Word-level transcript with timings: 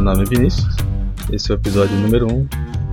Meu 0.00 0.14
nome 0.14 0.22
é 0.22 0.24
Vinícius, 0.24 0.74
esse 1.30 1.52
é 1.52 1.54
o 1.54 1.58
episódio 1.58 1.94
número 1.94 2.26
1 2.26 2.44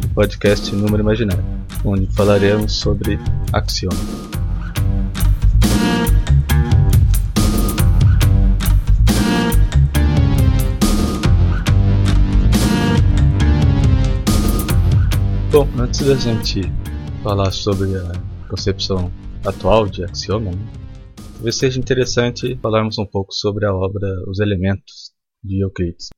do 0.02 0.10
podcast 0.14 0.76
Número 0.76 1.02
Imaginário, 1.02 1.42
onde 1.86 2.06
falaremos 2.08 2.74
sobre 2.74 3.18
axioma. 3.54 3.96
Bom, 15.50 15.66
antes 15.80 16.02
da 16.02 16.16
gente 16.16 16.62
falar 17.24 17.52
sobre 17.52 17.96
a 17.96 18.12
concepção 18.50 19.10
atual 19.46 19.88
de 19.88 20.04
axioma, 20.04 20.52
né, 20.52 20.68
talvez 21.36 21.56
seja 21.56 21.80
interessante 21.80 22.60
falarmos 22.62 22.98
um 22.98 23.06
pouco 23.06 23.32
sobre 23.32 23.66
a 23.66 23.74
obra 23.74 24.10
Os 24.28 24.42
Elementos 24.42 25.14
de 25.42 25.64
Euclides. 25.64 26.10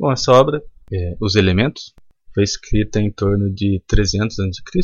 Bom, 0.00 0.10
essa 0.10 0.32
obra, 0.32 0.64
é, 0.90 1.14
Os 1.20 1.36
Elementos, 1.36 1.92
foi 2.32 2.42
escrita 2.42 2.98
em 2.98 3.12
torno 3.12 3.52
de 3.52 3.82
300 3.86 4.38
a.C. 4.38 4.80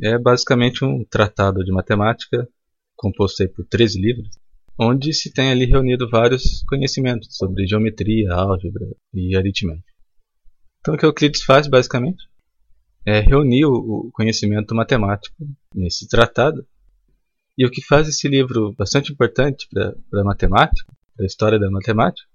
É 0.00 0.18
basicamente 0.18 0.82
um 0.82 1.04
tratado 1.04 1.62
de 1.62 1.70
matemática 1.70 2.48
composto 2.96 3.46
por 3.50 3.66
13 3.66 4.00
livros, 4.00 4.30
onde 4.80 5.12
se 5.12 5.30
tem 5.30 5.50
ali 5.50 5.66
reunido 5.66 6.08
vários 6.08 6.64
conhecimentos 6.66 7.36
sobre 7.36 7.66
geometria, 7.66 8.32
álgebra 8.32 8.86
e 9.12 9.36
aritmética. 9.36 9.92
Então 10.80 10.94
o 10.94 10.96
que 10.96 11.04
Euclides 11.04 11.42
faz 11.42 11.68
basicamente 11.68 12.24
é 13.04 13.20
reunir 13.20 13.66
o 13.66 14.10
conhecimento 14.14 14.74
matemático 14.74 15.36
nesse 15.74 16.08
tratado. 16.08 16.66
E 17.58 17.66
o 17.66 17.70
que 17.70 17.84
faz 17.84 18.08
esse 18.08 18.26
livro 18.26 18.72
bastante 18.72 19.12
importante 19.12 19.68
para 19.70 20.22
a 20.22 20.24
matemática, 20.24 20.90
para 21.14 21.26
a 21.26 21.28
história 21.28 21.58
da 21.58 21.70
matemática, 21.70 22.26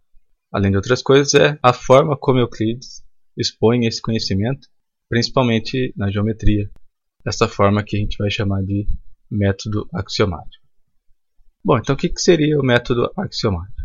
além 0.51 0.71
de 0.71 0.77
outras 0.77 1.01
coisas, 1.01 1.33
é 1.33 1.59
a 1.61 1.73
forma 1.73 2.17
como 2.17 2.39
Euclides 2.39 3.03
expõe 3.37 3.85
esse 3.85 4.01
conhecimento, 4.01 4.67
principalmente 5.07 5.93
na 5.95 6.11
geometria, 6.11 6.69
essa 7.25 7.47
forma 7.47 7.83
que 7.83 7.97
a 7.97 7.99
gente 7.99 8.17
vai 8.17 8.29
chamar 8.29 8.63
de 8.63 8.87
método 9.29 9.87
axiomático. 9.93 10.65
Bom, 11.63 11.77
então 11.77 11.95
o 11.95 11.97
que 11.97 12.11
seria 12.17 12.57
o 12.57 12.63
método 12.63 13.11
axiomático? 13.17 13.79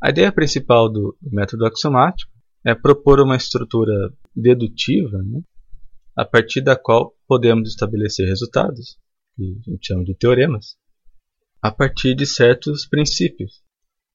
A 0.00 0.10
ideia 0.10 0.32
principal 0.32 0.90
do 0.90 1.16
método 1.22 1.64
axiomático 1.66 2.30
é 2.64 2.74
propor 2.74 3.20
uma 3.20 3.36
estrutura 3.36 4.12
dedutiva, 4.34 5.18
né, 5.22 5.40
a 6.16 6.24
partir 6.24 6.60
da 6.60 6.76
qual 6.76 7.14
podemos 7.26 7.68
estabelecer 7.68 8.26
resultados, 8.26 8.98
que 9.36 9.60
a 9.66 9.70
gente 9.70 9.86
chama 9.86 10.04
de 10.04 10.14
teoremas, 10.14 10.76
a 11.60 11.70
partir 11.70 12.14
de 12.14 12.26
certos 12.26 12.86
princípios. 12.86 13.62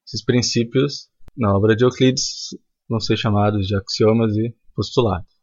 Esses 0.05 0.23
princípios, 0.23 1.09
na 1.39 1.55
obra 1.55 1.75
de 1.75 1.83
Euclides, 1.83 2.49
vão 2.87 2.99
ser 2.99 3.17
chamados 3.17 3.65
de 3.65 3.75
axiomas 3.75 4.35
e 4.35 4.53
postulados. 4.75 5.33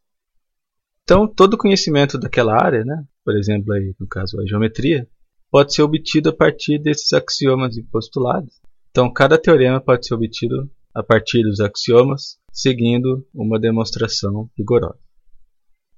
Então, 1.03 1.27
todo 1.27 1.57
conhecimento 1.57 2.17
daquela 2.17 2.53
área, 2.53 2.85
né, 2.85 3.03
por 3.25 3.35
exemplo, 3.35 3.73
aí, 3.73 3.93
no 3.99 4.07
caso 4.07 4.39
a 4.39 4.45
geometria, 4.45 5.07
pode 5.49 5.73
ser 5.73 5.81
obtido 5.81 6.29
a 6.29 6.33
partir 6.33 6.79
desses 6.79 7.11
axiomas 7.13 7.77
e 7.77 7.83
postulados. 7.83 8.53
Então, 8.91 9.11
cada 9.11 9.37
teorema 9.37 9.81
pode 9.81 10.05
ser 10.05 10.13
obtido 10.13 10.69
a 10.93 11.03
partir 11.03 11.43
dos 11.43 11.59
axiomas, 11.59 12.39
seguindo 12.51 13.25
uma 13.33 13.59
demonstração 13.59 14.49
rigorosa. 14.57 14.99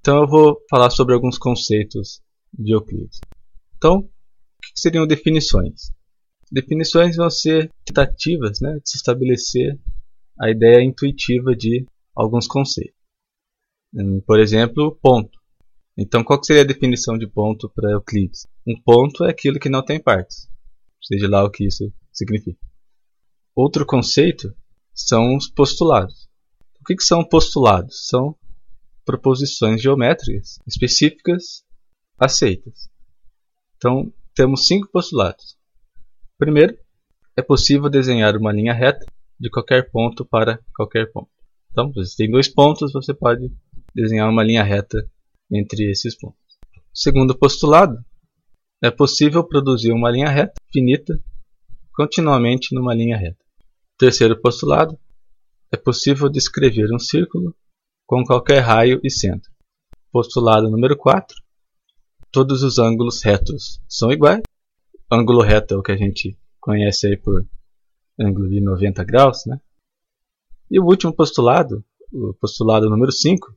Então 0.01 0.21
eu 0.21 0.27
vou 0.27 0.57
falar 0.69 0.89
sobre 0.89 1.13
alguns 1.13 1.37
conceitos 1.37 2.21
de 2.53 2.73
Euclides. 2.73 3.19
Então, 3.77 3.99
o 3.99 4.03
que 4.03 4.79
seriam 4.79 5.07
definições? 5.07 5.91
Definições 6.51 7.15
vão 7.15 7.29
ser 7.29 7.71
tentativas 7.85 8.59
né, 8.59 8.79
de 8.83 8.89
se 8.89 8.97
estabelecer 8.97 9.79
a 10.39 10.49
ideia 10.49 10.83
intuitiva 10.83 11.55
de 11.55 11.85
alguns 12.15 12.47
conceitos. 12.47 12.95
Hum, 13.93 14.21
por 14.25 14.39
exemplo, 14.39 14.97
ponto. 15.01 15.37
Então, 15.97 16.23
qual 16.23 16.41
seria 16.41 16.61
a 16.61 16.65
definição 16.65 17.17
de 17.17 17.27
ponto 17.27 17.69
para 17.69 17.91
Euclides? 17.91 18.47
Um 18.65 18.79
ponto 18.81 19.25
é 19.25 19.31
aquilo 19.31 19.59
que 19.59 19.67
não 19.67 19.83
tem 19.83 20.01
partes, 20.01 20.49
seja 21.01 21.27
lá 21.27 21.43
o 21.43 21.51
que 21.51 21.65
isso 21.65 21.91
significa. 22.13 22.59
Outro 23.53 23.85
conceito 23.85 24.55
são 24.93 25.35
os 25.35 25.49
postulados. 25.49 26.29
O 26.79 26.85
que, 26.85 26.95
que 26.95 27.03
são 27.03 27.23
postulados? 27.23 28.07
São 28.07 28.35
proposições 29.03 29.81
geométricas 29.81 30.59
específicas 30.65 31.65
aceitas. 32.17 32.89
Então, 33.75 34.13
temos 34.33 34.67
cinco 34.67 34.87
postulados. 34.91 35.57
Primeiro, 36.37 36.77
é 37.35 37.41
possível 37.41 37.89
desenhar 37.89 38.37
uma 38.37 38.53
linha 38.53 38.73
reta 38.73 39.05
de 39.39 39.49
qualquer 39.49 39.89
ponto 39.89 40.25
para 40.25 40.59
qualquer 40.75 41.11
ponto. 41.11 41.29
Então, 41.71 41.91
se 42.03 42.17
tem 42.17 42.29
dois 42.29 42.47
pontos, 42.47 42.91
você 42.91 43.13
pode 43.13 43.51
desenhar 43.95 44.29
uma 44.29 44.43
linha 44.43 44.63
reta 44.63 45.09
entre 45.51 45.89
esses 45.89 46.17
pontos. 46.17 46.39
Segundo 46.93 47.37
postulado, 47.37 48.03
é 48.81 48.89
possível 48.89 49.43
produzir 49.43 49.91
uma 49.91 50.09
linha 50.09 50.29
reta 50.29 50.53
finita 50.71 51.19
continuamente 51.93 52.73
numa 52.73 52.93
linha 52.93 53.17
reta. 53.17 53.43
Terceiro 53.97 54.39
postulado, 54.39 54.97
é 55.71 55.77
possível 55.77 56.29
descrever 56.29 56.93
um 56.93 56.99
círculo 56.99 57.53
com 58.05 58.23
qualquer 58.23 58.59
raio 58.59 58.99
e 59.03 59.11
centro. 59.11 59.51
Postulado 60.11 60.69
número 60.69 60.97
4. 60.97 61.35
Todos 62.31 62.63
os 62.63 62.79
ângulos 62.79 63.21
retos 63.21 63.81
são 63.87 64.11
iguais. 64.11 64.41
Ângulo 65.11 65.41
reto 65.41 65.73
é 65.73 65.77
o 65.77 65.83
que 65.83 65.91
a 65.91 65.97
gente 65.97 66.37
conhece 66.59 67.07
aí 67.07 67.17
por 67.17 67.45
ângulo 68.19 68.49
de 68.49 68.61
90 68.61 69.03
graus, 69.03 69.45
né? 69.45 69.59
E 70.69 70.79
o 70.79 70.85
último 70.85 71.13
postulado, 71.13 71.83
o 72.11 72.33
postulado 72.33 72.89
número 72.89 73.11
5, 73.11 73.55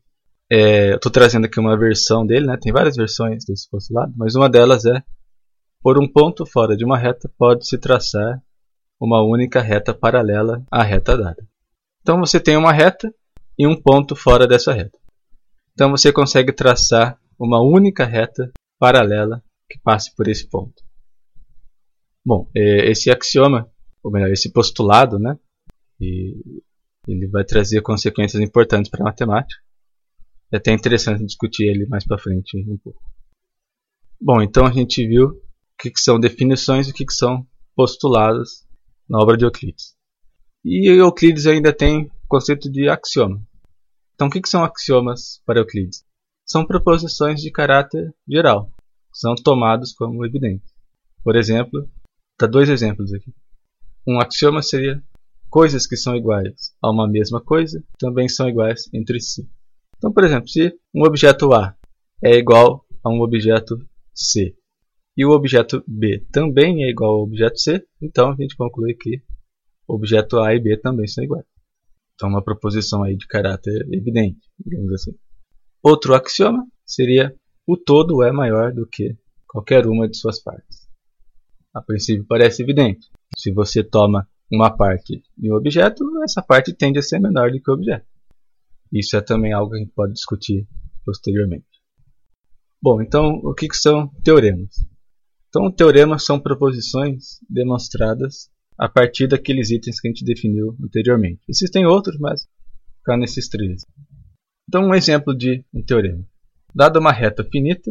é, 0.51 0.95
estou 0.95 1.11
trazendo 1.11 1.47
aqui 1.47 1.59
uma 1.59 1.79
versão 1.79 2.25
dele, 2.27 2.47
né? 2.47 2.57
Tem 2.61 2.73
várias 2.73 2.97
versões 2.97 3.45
desse 3.45 3.69
postulado, 3.69 4.13
mas 4.17 4.35
uma 4.35 4.49
delas 4.49 4.85
é 4.85 5.03
por 5.83 5.99
um 5.99 6.07
ponto 6.07 6.47
fora 6.47 6.77
de 6.77 6.85
uma 6.85 6.97
reta 6.97 7.31
pode-se 7.37 7.77
traçar 7.77 8.41
uma 9.01 9.21
única 9.21 9.61
reta 9.61 9.93
paralela 9.93 10.65
à 10.71 10.83
reta 10.83 11.17
dada. 11.17 11.45
Então 12.03 12.21
você 12.21 12.39
tem 12.39 12.57
uma 12.57 12.73
reta 12.73 13.13
e 13.59 13.67
um 13.67 13.75
ponto 13.75 14.15
fora 14.15 14.47
dessa 14.47 14.73
reta. 14.73 14.97
Então 15.73 15.91
você 15.91 16.13
consegue 16.13 16.53
traçar 16.53 17.19
uma 17.39 17.61
única 17.61 18.05
reta 18.05 18.53
paralela 18.79 19.43
que 19.69 19.79
passe 19.81 20.15
por 20.15 20.29
esse 20.29 20.49
ponto. 20.49 20.85
Bom, 22.25 22.49
é, 22.55 22.91
esse 22.91 23.11
axioma, 23.11 23.69
ou 24.03 24.11
melhor, 24.11 24.31
esse 24.31 24.53
postulado, 24.53 25.19
né, 25.19 25.39
ele 26.01 27.29
vai 27.29 27.45
trazer 27.45 27.81
consequências 27.83 28.43
importantes 28.43 28.91
para 28.91 29.03
a 29.03 29.05
matemática. 29.05 29.61
É 30.51 30.57
até 30.57 30.73
interessante 30.73 31.25
discutir 31.25 31.65
ele 31.65 31.87
mais 31.87 32.05
para 32.05 32.19
frente 32.19 32.59
um 32.59 32.77
pouco. 32.77 33.03
Bom, 34.21 34.43
então 34.43 34.67
a 34.67 34.73
gente 34.73 35.07
viu 35.07 35.29
o 35.29 35.43
que, 35.79 35.91
que 35.91 36.01
são 36.01 36.21
definições 36.21 36.87
e 36.87 36.91
o 36.91 36.95
que, 36.95 37.07
que 37.07 37.15
são 37.15 37.47
postulados 37.75 38.67
na 39.09 39.19
obra 39.19 39.37
de 39.37 39.45
Euclides. 39.45 39.97
E 40.65 40.89
Euclides 40.89 41.47
ainda 41.47 41.73
tem 41.73 42.11
conceito 42.29 42.71
de 42.71 42.89
axioma. 42.89 43.43
Então, 44.15 44.29
o 44.29 44.31
que, 44.31 44.49
são 44.49 44.63
axiomas 44.63 45.43
para 45.45 45.59
Euclides? 45.59 46.05
São 46.47 46.65
proposições 46.65 47.41
de 47.41 47.51
caráter 47.51 48.15
geral, 48.29 48.71
são 49.13 49.35
tomados 49.35 49.93
como 49.93 50.25
evidentes. 50.25 50.73
Por 51.25 51.35
exemplo, 51.35 51.89
dá 52.39 52.47
dois 52.47 52.69
exemplos 52.69 53.13
aqui. 53.13 53.33
Um 54.07 54.21
axioma 54.21 54.63
seria 54.63 55.03
coisas 55.49 55.87
que 55.87 55.97
são 55.97 56.17
iguais 56.17 56.75
a 56.83 56.91
uma 56.91 57.09
mesma 57.09 57.41
coisa 57.41 57.83
também 57.99 58.29
são 58.29 58.49
iguais 58.49 58.89
entre 58.93 59.21
si. 59.21 59.49
Então, 59.97 60.13
por 60.13 60.25
exemplo, 60.25 60.49
se 60.49 60.75
um 60.95 61.05
objeto 61.05 61.53
A 61.53 61.77
é 62.23 62.33
igual 62.33 62.85
a 63.05 63.11
um 63.11 63.21
objeto 63.21 63.79
C 64.15 64.57
e 65.17 65.25
o 65.25 65.31
objeto 65.31 65.85
B 65.87 66.27
também 66.33 66.85
é 66.85 66.91
igual 66.91 67.13
ao 67.13 67.23
objeto 67.23 67.59
C, 67.59 67.87
então 68.01 68.31
a 68.31 68.35
gente 68.35 68.57
conclui 68.57 68.95
que 68.95 69.23
objeto 69.87 70.39
A 70.39 70.55
e 70.55 70.61
B 70.61 70.77
também 70.77 71.07
são 71.07 71.23
iguais. 71.23 71.47
Então, 72.15 72.29
uma 72.29 72.43
proposição 72.43 73.03
aí 73.03 73.17
de 73.17 73.27
caráter 73.27 73.87
evidente, 73.93 74.41
digamos 74.59 74.93
assim. 74.93 75.15
Outro 75.83 76.15
axioma 76.15 76.67
seria 76.85 77.35
o 77.67 77.77
todo 77.77 78.23
é 78.23 78.33
maior 78.33 78.73
do 78.73 78.87
que 78.87 79.17
qualquer 79.47 79.87
uma 79.87 80.09
de 80.09 80.17
suas 80.17 80.41
partes. 80.41 80.89
A 81.75 81.83
princípio 81.83 82.25
parece 82.27 82.63
evidente. 82.63 83.11
Se 83.37 83.53
você 83.53 83.83
toma 83.83 84.29
uma 84.51 84.71
parte 84.71 85.23
de 85.37 85.51
um 85.51 85.57
objeto, 85.57 86.05
essa 86.23 86.43
parte 86.43 86.73
tende 86.73 86.99
a 86.99 87.03
ser 87.03 87.19
menor 87.19 87.51
do 87.51 87.61
que 87.61 87.71
o 87.71 87.75
objeto. 87.75 88.07
Isso 88.93 89.17
é 89.17 89.21
também 89.21 89.53
algo 89.53 89.71
que 89.71 89.77
a 89.77 89.81
gente 89.81 89.93
pode 89.93 90.13
discutir 90.13 90.67
posteriormente. 91.05 91.67
Bom, 92.81 93.01
então 93.01 93.41
o 93.43 93.55
que, 93.55 93.69
que 93.69 93.77
são 93.77 94.09
teoremas? 94.23 94.85
Então, 95.49 95.71
teoremas 95.71 96.25
são 96.25 96.41
proposições 96.41 97.39
demonstradas 97.49 98.51
a 98.79 98.89
partir 98.89 99.27
daqueles 99.27 99.71
itens 99.71 100.01
que 100.01 100.09
a 100.09 100.11
gente 100.11 100.25
definiu 100.25 100.77
anteriormente. 100.83 101.43
Existem 101.49 101.87
outros, 101.87 102.19
mas 102.19 102.49
ficar 102.99 103.17
nesses 103.19 103.49
três. 103.49 103.83
Então, 104.67 104.85
um 104.85 104.95
exemplo 104.95 105.37
de 105.37 105.65
um 105.73 105.83
teorema. 105.83 106.27
Dada 106.75 106.99
uma 106.99 107.13
reta 107.13 107.45
finita, 107.45 107.91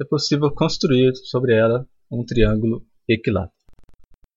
é 0.00 0.04
possível 0.04 0.50
construir 0.50 1.14
sobre 1.24 1.54
ela 1.54 1.86
um 2.10 2.24
triângulo 2.24 2.82
equilátero. 3.06 3.63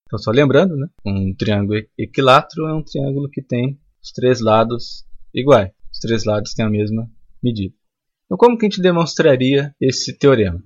Então, 0.07 0.17
só 0.17 0.31
lembrando, 0.31 0.77
né? 0.77 0.87
um 1.05 1.35
triângulo 1.35 1.77
equilátero 1.97 2.65
é 2.65 2.73
um 2.73 2.81
triângulo 2.81 3.29
que 3.29 3.41
tem 3.41 3.77
os 4.01 4.11
três 4.11 4.39
lados 4.39 5.05
iguais. 5.33 5.69
Os 5.91 5.99
três 5.99 6.23
lados 6.23 6.53
têm 6.53 6.65
a 6.65 6.69
mesma 6.69 7.11
medida. 7.43 7.75
Então, 8.25 8.37
como 8.37 8.57
que 8.57 8.65
a 8.65 8.69
gente 8.69 8.81
demonstraria 8.81 9.75
esse 9.81 10.17
teorema? 10.17 10.63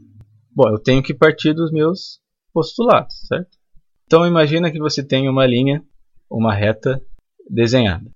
Bom, 0.51 0.69
eu 0.69 0.77
tenho 0.77 1.01
que 1.01 1.13
partir 1.13 1.53
dos 1.53 1.71
meus 1.71 2.21
postulados, 2.53 3.15
certo? 3.27 3.57
Então, 4.05 4.27
imagina 4.27 4.71
que 4.71 4.77
você 4.77 5.03
tem 5.03 5.27
uma 5.27 5.47
linha, 5.47 5.83
uma 6.29 6.53
reta 6.53 7.01
desenhada. 7.49 8.11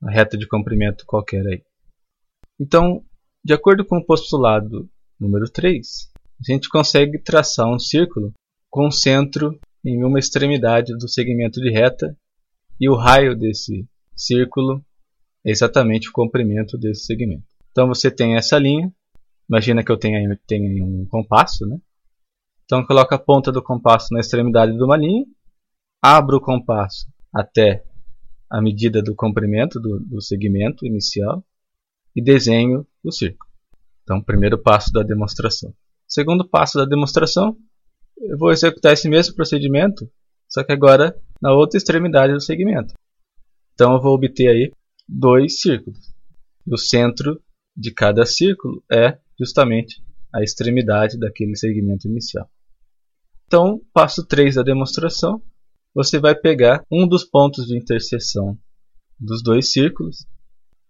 Uma 0.00 0.12
reta 0.12 0.38
de 0.38 0.48
comprimento 0.48 1.04
qualquer 1.04 1.46
aí. 1.46 1.62
Então, 2.58 3.04
de 3.44 3.52
acordo 3.52 3.84
com 3.84 3.98
o 3.98 4.04
postulado 4.04 4.88
número 5.20 5.50
3, 5.50 6.10
a 6.40 6.52
gente 6.52 6.70
consegue 6.70 7.18
traçar 7.18 7.68
um 7.68 7.78
círculo 7.78 8.32
com 8.70 8.90
centro 8.90 9.58
em 9.84 10.02
uma 10.04 10.18
extremidade 10.18 10.96
do 10.96 11.08
segmento 11.08 11.60
de 11.60 11.70
reta 11.70 12.16
e 12.80 12.88
o 12.88 12.94
raio 12.94 13.36
desse 13.36 13.86
círculo 14.16 14.84
é 15.44 15.50
exatamente 15.50 16.08
o 16.08 16.12
comprimento 16.12 16.78
desse 16.78 17.04
segmento. 17.04 17.44
Então 17.70 17.86
você 17.86 18.10
tem 18.10 18.36
essa 18.36 18.58
linha, 18.58 18.92
imagina 19.48 19.84
que 19.84 19.92
eu 19.92 19.96
tenha, 19.96 20.38
tenha 20.46 20.84
um 20.84 21.06
compasso, 21.06 21.66
né? 21.66 21.78
Então 22.64 22.84
coloco 22.86 23.14
a 23.14 23.18
ponta 23.18 23.52
do 23.52 23.62
compasso 23.62 24.08
na 24.12 24.20
extremidade 24.20 24.72
de 24.72 24.82
uma 24.82 24.96
linha, 24.96 25.26
abro 26.00 26.38
o 26.38 26.40
compasso 26.40 27.06
até 27.32 27.84
a 28.48 28.62
medida 28.62 29.02
do 29.02 29.14
comprimento 29.14 29.80
do, 29.80 29.98
do 30.00 30.20
segmento 30.22 30.86
inicial 30.86 31.44
e 32.14 32.22
desenho 32.22 32.86
o 33.02 33.10
círculo. 33.10 33.50
Então, 34.02 34.22
primeiro 34.22 34.56
passo 34.56 34.92
da 34.92 35.02
demonstração. 35.02 35.74
Segundo 36.06 36.48
passo 36.48 36.78
da 36.78 36.84
demonstração, 36.84 37.56
eu 38.16 38.38
vou 38.38 38.50
executar 38.50 38.92
esse 38.92 39.08
mesmo 39.08 39.34
procedimento, 39.34 40.10
só 40.48 40.62
que 40.62 40.72
agora 40.72 41.18
na 41.40 41.52
outra 41.52 41.76
extremidade 41.76 42.32
do 42.32 42.40
segmento. 42.40 42.94
Então 43.74 43.94
eu 43.94 44.00
vou 44.00 44.14
obter 44.14 44.48
aí 44.48 44.72
dois 45.08 45.60
círculos. 45.60 46.14
E 46.66 46.72
o 46.72 46.78
centro 46.78 47.40
de 47.76 47.92
cada 47.92 48.24
círculo 48.24 48.82
é 48.90 49.18
justamente 49.38 50.02
a 50.32 50.42
extremidade 50.42 51.18
daquele 51.18 51.56
segmento 51.56 52.08
inicial. 52.08 52.48
Então, 53.46 53.80
passo 53.92 54.24
3 54.24 54.54
da 54.54 54.62
demonstração, 54.62 55.42
você 55.94 56.18
vai 56.18 56.34
pegar 56.34 56.84
um 56.90 57.06
dos 57.06 57.24
pontos 57.24 57.66
de 57.66 57.76
interseção 57.76 58.58
dos 59.18 59.42
dois 59.42 59.70
círculos 59.70 60.26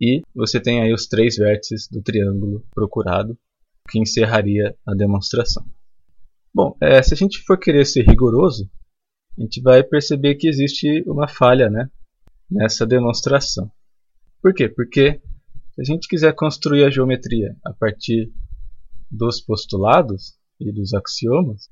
e 0.01 0.23
você 0.35 0.61
tem 0.61 0.81
aí 0.81 0.93
os 0.93 1.07
três 1.07 1.37
vértices 1.37 1.89
do 1.89 2.03
triângulo 2.03 2.65
procurado 2.75 3.39
que 3.91 3.99
encerraria 3.99 4.75
a 4.87 4.95
demonstração. 4.95 5.65
Bom, 6.55 6.77
é, 6.81 7.03
se 7.03 7.13
a 7.13 7.17
gente 7.17 7.43
for 7.43 7.59
querer 7.59 7.85
ser 7.85 8.07
rigoroso, 8.07 8.71
a 9.37 9.43
gente 9.43 9.61
vai 9.61 9.83
perceber 9.83 10.37
que 10.37 10.47
existe 10.47 11.03
uma 11.09 11.27
falha 11.27 11.69
né, 11.69 11.91
nessa 12.49 12.87
demonstração. 12.87 13.69
Por 14.41 14.55
quê? 14.55 14.69
Porque 14.69 15.21
se 15.75 15.81
a 15.81 15.85
gente 15.85 16.07
quiser 16.07 16.33
construir 16.33 16.85
a 16.85 16.91
geometria 16.91 17.57
a 17.65 17.73
partir 17.73 18.33
dos 19.11 19.41
postulados 19.41 20.39
e 20.61 20.71
dos 20.71 20.95
axiomas, 20.95 21.69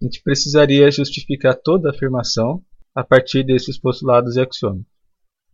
a 0.00 0.04
gente 0.04 0.22
precisaria 0.22 0.90
justificar 0.90 1.56
toda 1.56 1.88
a 1.88 1.92
afirmação 1.92 2.62
a 2.94 3.02
partir 3.02 3.42
desses 3.44 3.78
postulados 3.78 4.36
e 4.36 4.42
axiomas. 4.42 4.84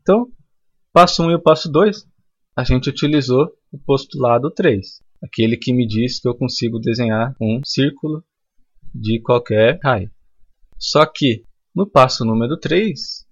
Então, 0.00 0.26
passo 0.92 1.22
1 1.22 1.26
um 1.26 1.30
e 1.30 1.34
o 1.36 1.42
passo 1.42 1.70
2, 1.70 2.04
a 2.56 2.64
gente 2.64 2.90
utilizou 2.90 3.52
o 3.70 3.78
postulado 3.78 4.50
3, 4.50 5.00
aquele 5.22 5.56
que 5.56 5.72
me 5.72 5.86
diz 5.86 6.18
que 6.18 6.26
eu 6.26 6.34
consigo 6.34 6.80
desenhar 6.80 7.36
um 7.40 7.60
círculo 7.64 8.24
de 8.94 9.20
qualquer 9.20 9.78
raio. 9.82 10.10
Só 10.78 11.04
que 11.04 11.44
no 11.74 11.86
passo 11.86 12.24
número 12.24 12.56
3, 12.56 13.26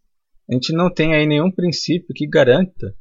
a 0.51 0.55
gente 0.55 0.73
não 0.73 0.93
tem 0.93 1.15
aí 1.15 1.27
nenhum 1.27 1.51
princípio 1.51 2.15
que 2.15 2.27
garanta 2.27 2.95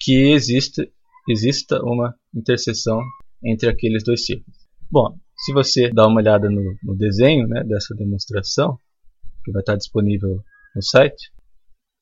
que 0.00 0.32
exista, 0.32 0.86
exista 1.28 1.80
uma 1.82 2.14
interseção 2.34 3.00
entre 3.44 3.68
aqueles 3.68 4.02
dois 4.02 4.26
círculos. 4.26 4.58
Bom, 4.90 5.16
se 5.36 5.52
você 5.52 5.90
dá 5.90 6.06
uma 6.06 6.20
olhada 6.20 6.50
no, 6.50 6.76
no 6.82 6.96
desenho 6.96 7.46
né, 7.46 7.62
dessa 7.64 7.94
demonstração, 7.94 8.78
que 9.44 9.52
vai 9.52 9.60
estar 9.60 9.76
disponível 9.76 10.42
no 10.74 10.82
site, 10.82 11.32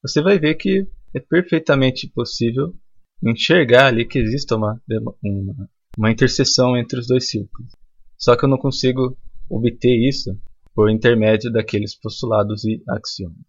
você 0.03 0.23
vai 0.23 0.39
ver 0.39 0.55
que 0.55 0.87
é 1.15 1.21
perfeitamente 1.21 2.09
possível 2.09 2.75
enxergar 3.23 3.87
ali 3.87 4.07
que 4.07 4.19
exista 4.19 4.57
uma, 4.57 4.81
uma, 5.23 5.69
uma 5.97 6.11
interseção 6.11 6.77
entre 6.77 6.99
os 6.99 7.07
dois 7.07 7.29
círculos. 7.29 7.71
Só 8.17 8.37
que 8.37 8.45
eu 8.45 8.49
não 8.49 8.59
consigo 8.59 9.17
obter 9.51 9.97
isso 10.09 10.39
por 10.75 10.91
intermédio 10.91 11.51
daqueles 11.51 11.95
postulados 11.95 12.65
e 12.65 12.83
axiomas. 12.89 13.45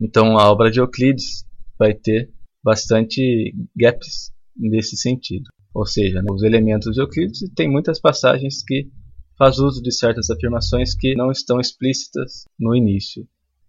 Então 0.00 0.38
a 0.38 0.50
obra 0.50 0.70
de 0.70 0.78
Euclides 0.78 1.44
vai 1.78 1.92
ter 1.92 2.32
bastante 2.62 3.54
gaps 3.76 4.32
nesse 4.56 4.96
sentido. 4.96 5.50
Ou 5.74 5.84
seja, 5.84 6.22
né, 6.22 6.28
os 6.30 6.42
elementos 6.42 6.94
de 6.94 7.00
Euclides 7.00 7.40
têm 7.54 7.70
muitas 7.70 8.00
passagens 8.00 8.62
que 8.64 8.88
faz 9.36 9.58
uso 9.58 9.82
de 9.82 9.92
certas 9.92 10.30
afirmações 10.30 10.94
que 10.94 11.14
não 11.14 11.30
estão 11.30 11.60
explícitas 11.60 12.44
no 12.58 12.74
início. 12.74 13.28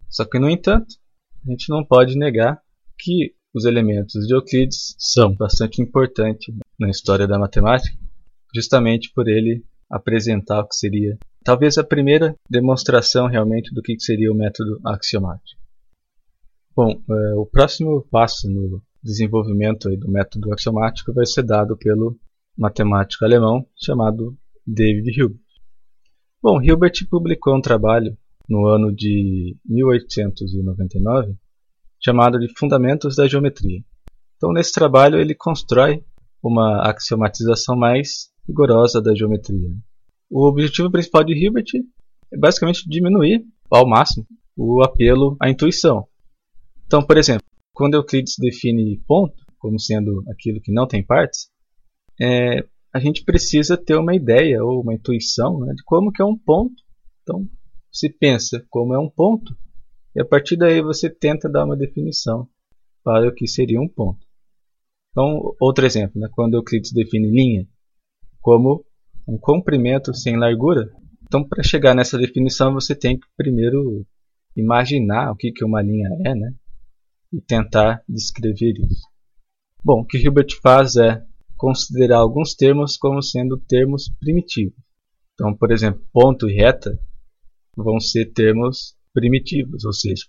Só 0.09 0.23
que, 0.23 0.39
no 0.39 0.49
entanto, 0.49 0.95
a 1.45 1.51
gente 1.51 1.69
não 1.69 1.83
pode 1.83 2.17
negar 2.17 2.61
que 2.97 3.35
os 3.53 3.65
elementos 3.65 4.25
de 4.25 4.33
Euclides 4.33 4.95
são 4.97 5.35
bastante 5.35 5.81
importantes 5.81 6.55
na 6.79 6.89
história 6.89 7.27
da 7.27 7.37
matemática, 7.37 7.97
justamente 8.55 9.11
por 9.13 9.27
ele 9.27 9.65
apresentar 9.89 10.61
o 10.61 10.67
que 10.67 10.75
seria 10.75 11.17
talvez 11.43 11.77
a 11.77 11.83
primeira 11.83 12.35
demonstração 12.49 13.27
realmente 13.27 13.73
do 13.73 13.81
que 13.81 13.97
seria 13.99 14.31
o 14.31 14.35
método 14.35 14.79
axiomático. 14.85 15.61
Bom, 16.75 16.91
é, 16.91 17.35
o 17.35 17.45
próximo 17.45 18.05
passo 18.11 18.49
no 18.49 18.81
desenvolvimento 19.01 19.89
do 19.97 20.11
método 20.11 20.53
axiomático 20.53 21.13
vai 21.13 21.25
ser 21.25 21.43
dado 21.43 21.77
pelo 21.77 22.19
matemático 22.57 23.23
alemão 23.23 23.65
chamado 23.75 24.37
David 24.65 25.17
Hilbert. 25.17 25.39
Bom, 26.43 26.61
Hilbert 26.61 27.07
publicou 27.09 27.55
um 27.55 27.61
trabalho 27.61 28.17
no 28.49 28.67
ano 28.67 28.93
de 28.93 29.57
1899 29.65 31.35
chamado 32.03 32.37
de 32.39 32.47
Fundamentos 32.57 33.15
da 33.15 33.27
Geometria. 33.27 33.81
Então, 34.35 34.51
nesse 34.51 34.71
trabalho, 34.71 35.19
ele 35.19 35.33
constrói 35.33 36.03
uma 36.43 36.81
axiomatização 36.89 37.75
mais 37.75 38.29
rigorosa 38.47 39.01
da 39.01 39.13
geometria. 39.13 39.69
O 40.29 40.47
objetivo 40.47 40.91
principal 40.91 41.23
de 41.23 41.33
Hilbert 41.33 41.65
é 42.31 42.37
basicamente 42.37 42.87
diminuir 42.87 43.45
ao 43.69 43.87
máximo 43.87 44.25
o 44.55 44.81
apelo 44.81 45.37
à 45.39 45.49
intuição. 45.49 46.07
Então, 46.85 47.03
por 47.03 47.17
exemplo, 47.17 47.45
quando 47.73 47.95
Euclides 47.95 48.35
define 48.39 49.01
ponto 49.07 49.45
como 49.59 49.79
sendo 49.79 50.23
aquilo 50.29 50.61
que 50.61 50.71
não 50.71 50.87
tem 50.87 51.03
partes, 51.03 51.49
é, 52.19 52.65
a 52.93 52.99
gente 52.99 53.23
precisa 53.23 53.77
ter 53.77 53.95
uma 53.95 54.15
ideia 54.15 54.63
ou 54.63 54.81
uma 54.81 54.93
intuição 54.93 55.59
né, 55.59 55.73
de 55.73 55.83
como 55.83 56.11
que 56.11 56.21
é 56.21 56.25
um 56.25 56.37
ponto. 56.37 56.75
Então, 57.21 57.47
se 57.91 58.09
pensa 58.09 58.65
como 58.69 58.93
é 58.93 58.99
um 58.99 59.09
ponto 59.09 59.55
e 60.15 60.21
a 60.21 60.25
partir 60.25 60.55
daí 60.55 60.81
você 60.81 61.09
tenta 61.09 61.49
dar 61.49 61.65
uma 61.65 61.75
definição 61.75 62.47
para 63.03 63.27
o 63.27 63.33
que 63.33 63.47
seria 63.47 63.79
um 63.79 63.87
ponto. 63.87 64.25
Então, 65.11 65.55
outro 65.59 65.85
exemplo, 65.85 66.19
né, 66.19 66.27
quando 66.31 66.55
Euclides 66.55 66.91
define 66.91 67.29
linha 67.29 67.67
como 68.47 68.85
um 69.27 69.37
comprimento 69.37 70.13
sem 70.13 70.37
largura. 70.37 70.89
Então, 71.23 71.45
para 71.45 71.61
chegar 71.61 71.93
nessa 71.93 72.17
definição, 72.17 72.73
você 72.73 72.95
tem 72.95 73.19
que 73.19 73.27
primeiro 73.35 74.07
imaginar 74.55 75.33
o 75.33 75.35
que, 75.35 75.51
que 75.51 75.65
uma 75.65 75.81
linha 75.81 76.07
é, 76.25 76.33
né? 76.33 76.53
E 77.33 77.41
tentar 77.41 78.01
descrever 78.07 78.75
isso. 78.89 79.05
Bom, 79.83 79.99
o 79.99 80.05
que 80.05 80.17
Hilbert 80.17 80.57
faz 80.63 80.95
é 80.95 81.21
considerar 81.57 82.19
alguns 82.19 82.55
termos 82.55 82.95
como 82.95 83.21
sendo 83.21 83.57
termos 83.57 84.09
primitivos. 84.17 84.79
Então, 85.33 85.53
por 85.53 85.69
exemplo, 85.69 86.01
ponto 86.13 86.49
e 86.49 86.55
reta 86.55 86.97
vão 87.75 87.99
ser 87.99 88.27
termos 88.31 88.95
primitivos, 89.13 89.83
ou 89.83 89.91
seja, 89.91 90.23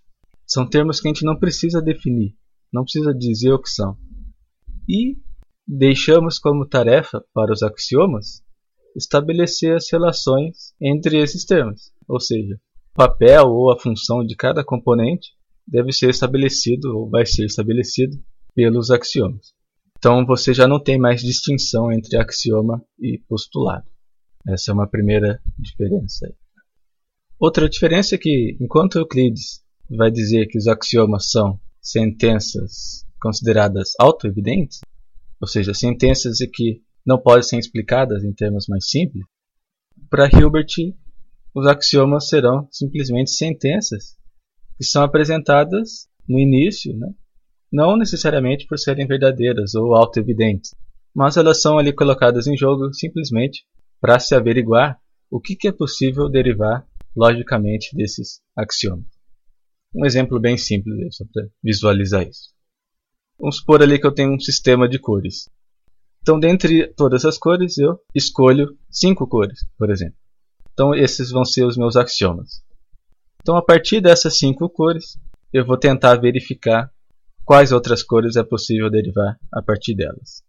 são 0.45 0.69
termos 0.69 1.01
que 1.01 1.07
a 1.07 1.13
gente 1.13 1.25
não 1.25 1.39
precisa 1.39 1.81
definir, 1.81 2.35
não 2.73 2.83
precisa 2.83 3.15
dizer 3.15 3.53
o 3.53 3.63
que 3.63 3.71
são. 3.71 3.97
E 4.89 5.17
deixamos 5.69 6.39
como 6.39 6.67
tarefa 6.67 7.23
para 7.35 7.53
os 7.53 7.63
axiomas 7.63 8.43
estabelecer 8.97 9.77
as 9.77 9.87
relações 9.93 10.75
entre 10.81 11.19
esses 11.19 11.45
termos, 11.45 11.93
ou 12.09 12.19
seja, 12.19 12.55
o 12.55 12.95
papel 12.95 13.49
ou 13.49 13.71
a 13.71 13.79
função 13.79 14.25
de 14.25 14.35
cada 14.35 14.65
componente 14.65 15.29
deve 15.67 15.93
ser 15.93 16.09
estabelecido 16.09 16.97
ou 16.97 17.11
vai 17.11 17.27
ser 17.27 17.45
estabelecido 17.45 18.17
pelos 18.55 18.91
axiomas. 18.91 19.53
Então 19.99 20.25
você 20.25 20.55
já 20.55 20.67
não 20.67 20.83
tem 20.83 20.99
mais 20.99 21.21
distinção 21.21 21.93
entre 21.93 22.17
axioma 22.17 22.83
e 22.99 23.21
postulado. 23.29 23.87
Essa 24.49 24.71
é 24.71 24.75
uma 24.75 24.89
primeira 24.89 25.39
diferença. 25.59 26.33
Outra 27.39 27.69
diferença 27.69 28.15
é 28.15 28.19
que, 28.19 28.57
enquanto 28.61 28.99
Euclides 28.99 29.63
vai 29.91 30.11
dizer 30.11 30.47
que 30.47 30.57
os 30.57 30.67
axiomas 30.67 31.31
são 31.31 31.61
sentenças 31.81 33.05
consideradas 33.21 33.93
autoevidentes, 33.99 34.81
ou 35.41 35.47
seja, 35.47 35.75
sentenças 35.75 36.39
que 36.53 36.83
não 37.05 37.19
podem 37.19 37.43
ser 37.43 37.59
explicadas 37.59 38.25
em 38.25 38.33
termos 38.33 38.67
mais 38.69 38.89
simples, 38.89 39.25
para 40.11 40.29
Hilbert 40.29 40.67
os 41.55 41.67
axiomas 41.67 42.29
serão 42.29 42.69
simplesmente 42.71 43.31
sentenças 43.31 44.17
que 44.77 44.85
são 44.85 45.03
apresentadas 45.03 46.09
no 46.29 46.39
início 46.39 46.97
né, 46.97 47.13
não 47.73 47.97
necessariamente 47.97 48.67
por 48.67 48.79
serem 48.79 49.07
verdadeiras 49.07 49.75
ou 49.75 49.95
auto-evidentes, 49.95 50.75
mas 51.15 51.37
elas 51.37 51.61
são 51.61 51.79
ali 51.79 51.93
colocadas 51.93 52.47
em 52.47 52.57
jogo 52.57 52.93
simplesmente 52.93 53.65
para 54.01 54.19
se 54.19 54.35
averiguar 54.35 54.99
o 55.31 55.41
que, 55.41 55.57
que 55.57 55.69
é 55.69 55.73
possível 55.73 56.29
derivar 56.29 56.87
logicamente 57.17 57.95
desses 57.95 58.41
axiomas. 58.57 59.07
Um 59.95 60.05
exemplo 60.05 60.39
bem 60.39 60.57
simples 60.57 61.17
só 61.17 61.25
para 61.33 61.49
visualizar 61.63 62.27
isso. 62.27 62.55
Vamos 63.39 63.59
supor 63.59 63.83
ali 63.83 63.99
que 63.99 64.07
eu 64.07 64.15
tenho 64.15 64.35
um 64.35 64.41
sistema 64.41 64.89
de 64.89 64.99
cores. 64.99 65.49
Então, 66.23 66.39
dentre 66.39 66.93
todas 66.95 67.25
as 67.25 67.39
cores, 67.39 67.79
eu 67.79 67.99
escolho 68.15 68.77
cinco 68.91 69.27
cores, 69.27 69.61
por 69.79 69.91
exemplo. 69.91 70.17
Então, 70.73 70.95
esses 70.95 71.31
vão 71.31 71.45
ser 71.45 71.65
os 71.65 71.77
meus 71.77 71.97
axiomas. 71.97 72.63
Então, 73.41 73.57
a 73.57 73.63
partir 73.63 74.01
dessas 74.01 74.39
cinco 74.39 74.69
cores, 74.69 75.19
eu 75.53 75.65
vou 75.65 75.77
tentar 75.77 76.17
verificar 76.17 76.93
quais 77.45 77.73
outras 77.73 78.03
cores 78.03 78.37
é 78.37 78.45
possível 78.45 78.91
derivar 78.91 79.39
a 79.51 79.63
partir 79.63 79.95
delas. 79.95 80.43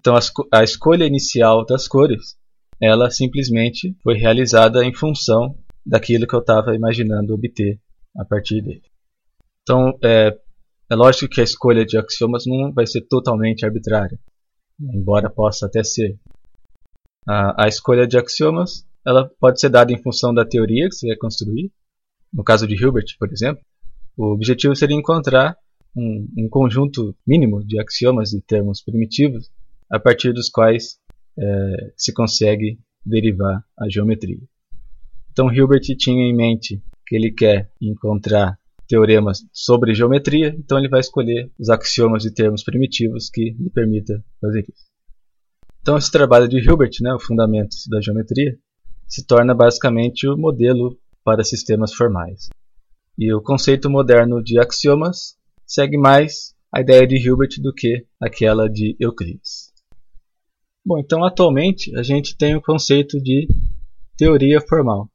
Então, 0.00 0.14
a 0.52 0.64
escolha 0.64 1.04
inicial 1.06 1.64
das 1.64 1.86
cores, 1.86 2.36
ela 2.80 3.10
simplesmente 3.10 3.96
foi 4.02 4.14
realizada 4.14 4.84
em 4.84 4.92
função 4.92 5.56
daquilo 5.86 6.26
que 6.26 6.34
eu 6.34 6.40
estava 6.40 6.74
imaginando 6.74 7.32
obter 7.32 7.80
a 8.18 8.24
partir 8.24 8.60
dele. 8.60 8.82
Então, 9.62 9.96
é, 10.02 10.36
é 10.90 10.94
lógico 10.94 11.28
que 11.28 11.40
a 11.40 11.44
escolha 11.44 11.84
de 11.84 11.96
axiomas 11.96 12.44
não 12.46 12.72
vai 12.72 12.86
ser 12.86 13.02
totalmente 13.02 13.64
arbitrária, 13.64 14.18
embora 14.80 15.30
possa 15.30 15.66
até 15.66 15.82
ser. 15.82 16.18
A, 17.26 17.64
a 17.64 17.68
escolha 17.68 18.06
de 18.06 18.18
axiomas 18.18 18.86
ela 19.06 19.30
pode 19.38 19.60
ser 19.60 19.68
dada 19.68 19.92
em 19.92 20.02
função 20.02 20.32
da 20.32 20.46
teoria 20.46 20.88
que 20.88 20.94
você 20.94 21.08
quer 21.08 21.16
construir. 21.16 21.70
No 22.32 22.42
caso 22.42 22.66
de 22.66 22.74
Hilbert, 22.74 23.16
por 23.18 23.30
exemplo, 23.30 23.62
o 24.16 24.32
objetivo 24.32 24.74
seria 24.74 24.96
encontrar 24.96 25.56
um, 25.96 26.28
um 26.38 26.48
conjunto 26.48 27.14
mínimo 27.26 27.64
de 27.64 27.78
axiomas 27.80 28.32
e 28.32 28.40
termos 28.40 28.82
primitivos 28.82 29.50
a 29.90 30.00
partir 30.00 30.32
dos 30.32 30.48
quais 30.48 30.98
é, 31.38 31.92
se 31.96 32.12
consegue 32.12 32.78
derivar 33.04 33.62
a 33.78 33.88
geometria. 33.88 34.40
Então 35.30 35.52
Hilbert 35.52 35.82
tinha 35.98 36.24
em 36.24 36.34
mente 36.34 36.82
que 37.06 37.14
ele 37.14 37.30
quer 37.30 37.70
encontrar 37.80 38.58
teoremas 38.86 39.38
sobre 39.52 39.94
geometria, 39.94 40.54
então 40.58 40.78
ele 40.78 40.88
vai 40.88 41.00
escolher 41.00 41.50
os 41.58 41.68
axiomas 41.68 42.24
e 42.24 42.32
termos 42.32 42.62
primitivos 42.62 43.30
que 43.30 43.56
lhe 43.58 43.70
permita 43.70 44.22
fazer 44.40 44.60
isso. 44.60 44.84
Então 45.80 45.96
esse 45.96 46.10
trabalho 46.10 46.48
de 46.48 46.58
Hilbert, 46.58 46.92
né, 47.00 47.12
o 47.14 47.20
Fundamentos 47.20 47.84
da 47.88 48.00
Geometria, 48.00 48.58
se 49.06 49.26
torna 49.26 49.54
basicamente 49.54 50.26
o 50.26 50.36
modelo 50.36 50.98
para 51.22 51.44
sistemas 51.44 51.92
formais. 51.92 52.48
E 53.18 53.32
o 53.32 53.42
conceito 53.42 53.88
moderno 53.88 54.42
de 54.42 54.58
axiomas 54.58 55.36
segue 55.66 55.96
mais 55.96 56.54
a 56.72 56.80
ideia 56.80 57.06
de 57.06 57.16
Hilbert 57.16 57.60
do 57.60 57.72
que 57.72 58.06
aquela 58.20 58.68
de 58.68 58.96
Euclides. 58.98 59.72
Bom, 60.84 60.98
então 60.98 61.24
atualmente 61.24 61.96
a 61.96 62.02
gente 62.02 62.36
tem 62.36 62.56
o 62.56 62.62
conceito 62.62 63.18
de 63.22 63.48
teoria 64.16 64.60
formal. 64.60 65.08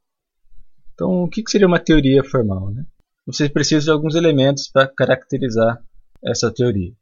Então, 0.94 1.22
o 1.22 1.28
que 1.28 1.42
seria 1.48 1.66
uma 1.66 1.78
teoria 1.78 2.22
formal? 2.22 2.70
Né? 2.72 2.84
Você 3.26 3.48
precisa 3.48 3.84
de 3.84 3.90
alguns 3.90 4.14
elementos 4.14 4.68
para 4.68 4.88
caracterizar 4.88 5.82
essa 6.24 6.52
teoria. 6.52 6.92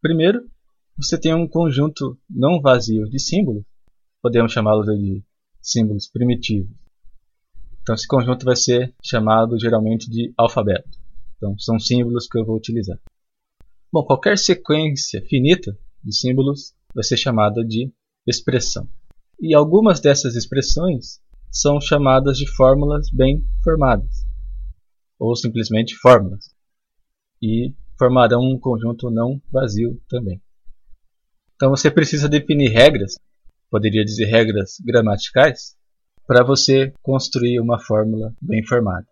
Primeiro, 0.00 0.48
você 0.96 1.18
tem 1.18 1.34
um 1.34 1.48
conjunto 1.48 2.18
não 2.30 2.60
vazio 2.60 3.08
de 3.08 3.18
símbolos, 3.18 3.64
podemos 4.22 4.52
chamá-los 4.52 4.86
de 4.86 5.22
símbolos 5.60 6.08
primitivos. 6.08 6.70
Então, 7.82 7.94
esse 7.94 8.06
conjunto 8.06 8.44
vai 8.44 8.56
ser 8.56 8.94
chamado 9.02 9.58
geralmente 9.58 10.08
de 10.08 10.32
alfabeto. 10.38 10.98
Então, 11.36 11.58
são 11.58 11.78
símbolos 11.78 12.26
que 12.26 12.38
eu 12.38 12.44
vou 12.44 12.56
utilizar. 12.56 12.98
Bom, 13.92 14.04
qualquer 14.04 14.38
sequência 14.38 15.22
finita 15.28 15.76
de 16.02 16.16
símbolos 16.16 16.74
vai 16.94 17.04
ser 17.04 17.16
chamada 17.16 17.64
de 17.64 17.92
expressão. 18.26 18.88
E 19.40 19.54
algumas 19.54 20.00
dessas 20.00 20.36
expressões 20.36 21.20
são 21.50 21.80
chamadas 21.80 22.38
de 22.38 22.46
fórmulas 22.46 23.08
bem 23.12 23.44
formadas, 23.62 24.26
ou 25.18 25.34
simplesmente 25.36 25.94
fórmulas, 25.96 26.54
e 27.40 27.74
formarão 27.98 28.40
um 28.40 28.58
conjunto 28.58 29.10
não 29.10 29.40
vazio 29.50 30.00
também. 30.08 30.42
Então 31.54 31.70
você 31.70 31.90
precisa 31.90 32.28
definir 32.28 32.70
regras, 32.70 33.14
poderia 33.70 34.04
dizer 34.04 34.26
regras 34.26 34.76
gramaticais, 34.84 35.76
para 36.26 36.44
você 36.44 36.92
construir 37.02 37.60
uma 37.60 37.78
fórmula 37.78 38.34
bem 38.40 38.64
formada, 38.64 39.06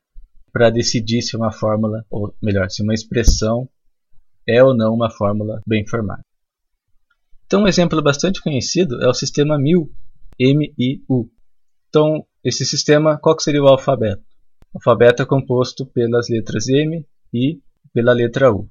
para 0.52 0.70
decidir 0.70 1.22
se 1.22 1.36
uma 1.36 1.52
fórmula, 1.52 2.04
ou 2.10 2.34
melhor, 2.42 2.70
se 2.70 2.82
uma 2.82 2.94
expressão 2.94 3.68
é 4.48 4.62
ou 4.62 4.76
não 4.76 4.94
uma 4.94 5.10
fórmula 5.10 5.60
bem 5.66 5.86
formada. 5.86 6.24
Então 7.46 7.62
um 7.62 7.68
exemplo 7.68 8.02
bastante 8.02 8.40
conhecido 8.40 9.02
é 9.02 9.08
o 9.08 9.14
sistema 9.14 9.58
MIU, 9.58 9.92
M-I-U. 10.38 11.30
Então 11.88 12.26
esse 12.42 12.64
sistema, 12.64 13.18
qual 13.18 13.38
seria 13.38 13.62
o 13.62 13.68
alfabeto? 13.68 14.24
O 14.74 14.78
alfabeto 14.78 15.22
é 15.22 15.26
composto 15.26 15.84
pelas 15.86 16.28
letras 16.28 16.68
M 16.68 17.06
e 17.32 17.60
pela 17.92 18.12
letra 18.12 18.52
U. 18.52 18.70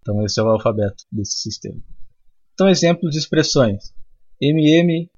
Então 0.00 0.22
esse 0.24 0.40
é 0.40 0.42
o 0.42 0.48
alfabeto 0.48 1.04
desse 1.10 1.38
sistema. 1.38 1.80
Então 2.54 2.68
exemplos 2.68 3.12
de 3.12 3.18
expressões 3.18 3.92
MMI 4.40 5.10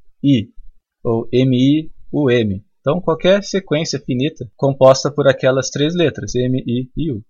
ou 1.04 1.28
MIUM. 1.32 2.64
Então 2.80 3.00
qualquer 3.00 3.44
sequência 3.44 4.00
finita 4.00 4.50
composta 4.56 5.10
por 5.10 5.28
aquelas 5.28 5.70
três 5.70 5.94
letras 5.94 6.34
M, 6.34 6.62
I 6.66 6.90
e 6.96 7.12
U. 7.12 7.22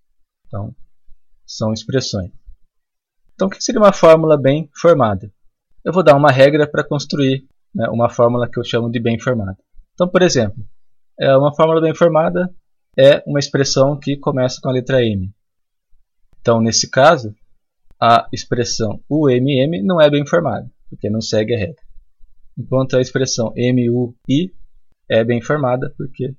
Então 0.47 0.75
são 1.45 1.73
expressões. 1.73 2.31
Então 3.35 3.49
o 3.49 3.51
que 3.51 3.63
seria 3.63 3.81
uma 3.81 3.93
fórmula 3.93 4.41
bem 4.41 4.71
formada? 4.81 5.33
Eu 5.85 5.93
vou 5.93 6.05
dar 6.05 6.17
uma 6.17 6.31
regra 6.31 6.71
para 6.71 6.87
construir 6.87 7.45
né, 7.75 7.89
uma 7.89 8.09
fórmula 8.09 8.49
que 8.49 8.59
eu 8.59 8.65
chamo 8.65 8.91
de 8.91 9.01
bem 9.01 9.19
formada. 9.19 9.59
Então, 9.95 10.09
por 10.09 10.23
exemplo, 10.23 10.65
é 11.19 11.37
uma 11.37 11.55
fórmula 11.55 11.81
bem 11.81 11.95
formada 11.95 12.53
é 12.99 13.23
uma 13.27 13.39
expressão 13.39 13.99
que 13.99 14.17
começa 14.17 14.61
com 14.61 14.69
a 14.69 14.73
letra 14.73 15.05
M. 15.05 15.33
Então, 16.41 16.61
nesse 16.61 16.91
caso, 16.91 17.35
a 18.01 18.29
expressão 18.33 19.03
UMM 19.09 19.83
não 19.83 20.01
é 20.01 20.11
bem 20.11 20.27
formada, 20.27 20.71
porque 20.91 21.09
não 21.09 21.21
segue 21.21 21.55
a 21.55 21.59
regra. 21.59 21.83
Enquanto 22.59 22.97
a 22.97 23.01
expressão 23.01 23.55
MUI 23.57 24.53
é 25.09 25.25
bem 25.25 25.41
formada, 25.41 25.95
porque 25.97 26.35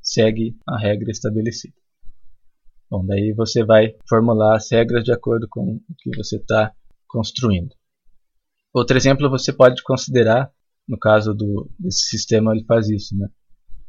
segue 0.00 0.56
a 0.66 0.78
regra 0.78 1.10
estabelecida. 1.10 1.74
Bom, 2.88 3.04
daí 3.04 3.32
você 3.32 3.64
vai 3.64 3.96
formular 4.08 4.56
as 4.56 4.70
regras 4.70 5.02
de 5.02 5.12
acordo 5.12 5.48
com 5.48 5.76
o 5.76 5.94
que 5.98 6.16
você 6.16 6.36
está 6.36 6.72
construindo. 7.08 7.74
Outro 8.72 8.96
exemplo 8.96 9.28
você 9.28 9.52
pode 9.52 9.82
considerar 9.82 10.52
no 10.86 10.98
caso 10.98 11.34
do, 11.34 11.68
desse 11.78 12.08
sistema 12.08 12.54
ele 12.54 12.64
faz 12.64 12.88
isso, 12.88 13.16
né? 13.16 13.28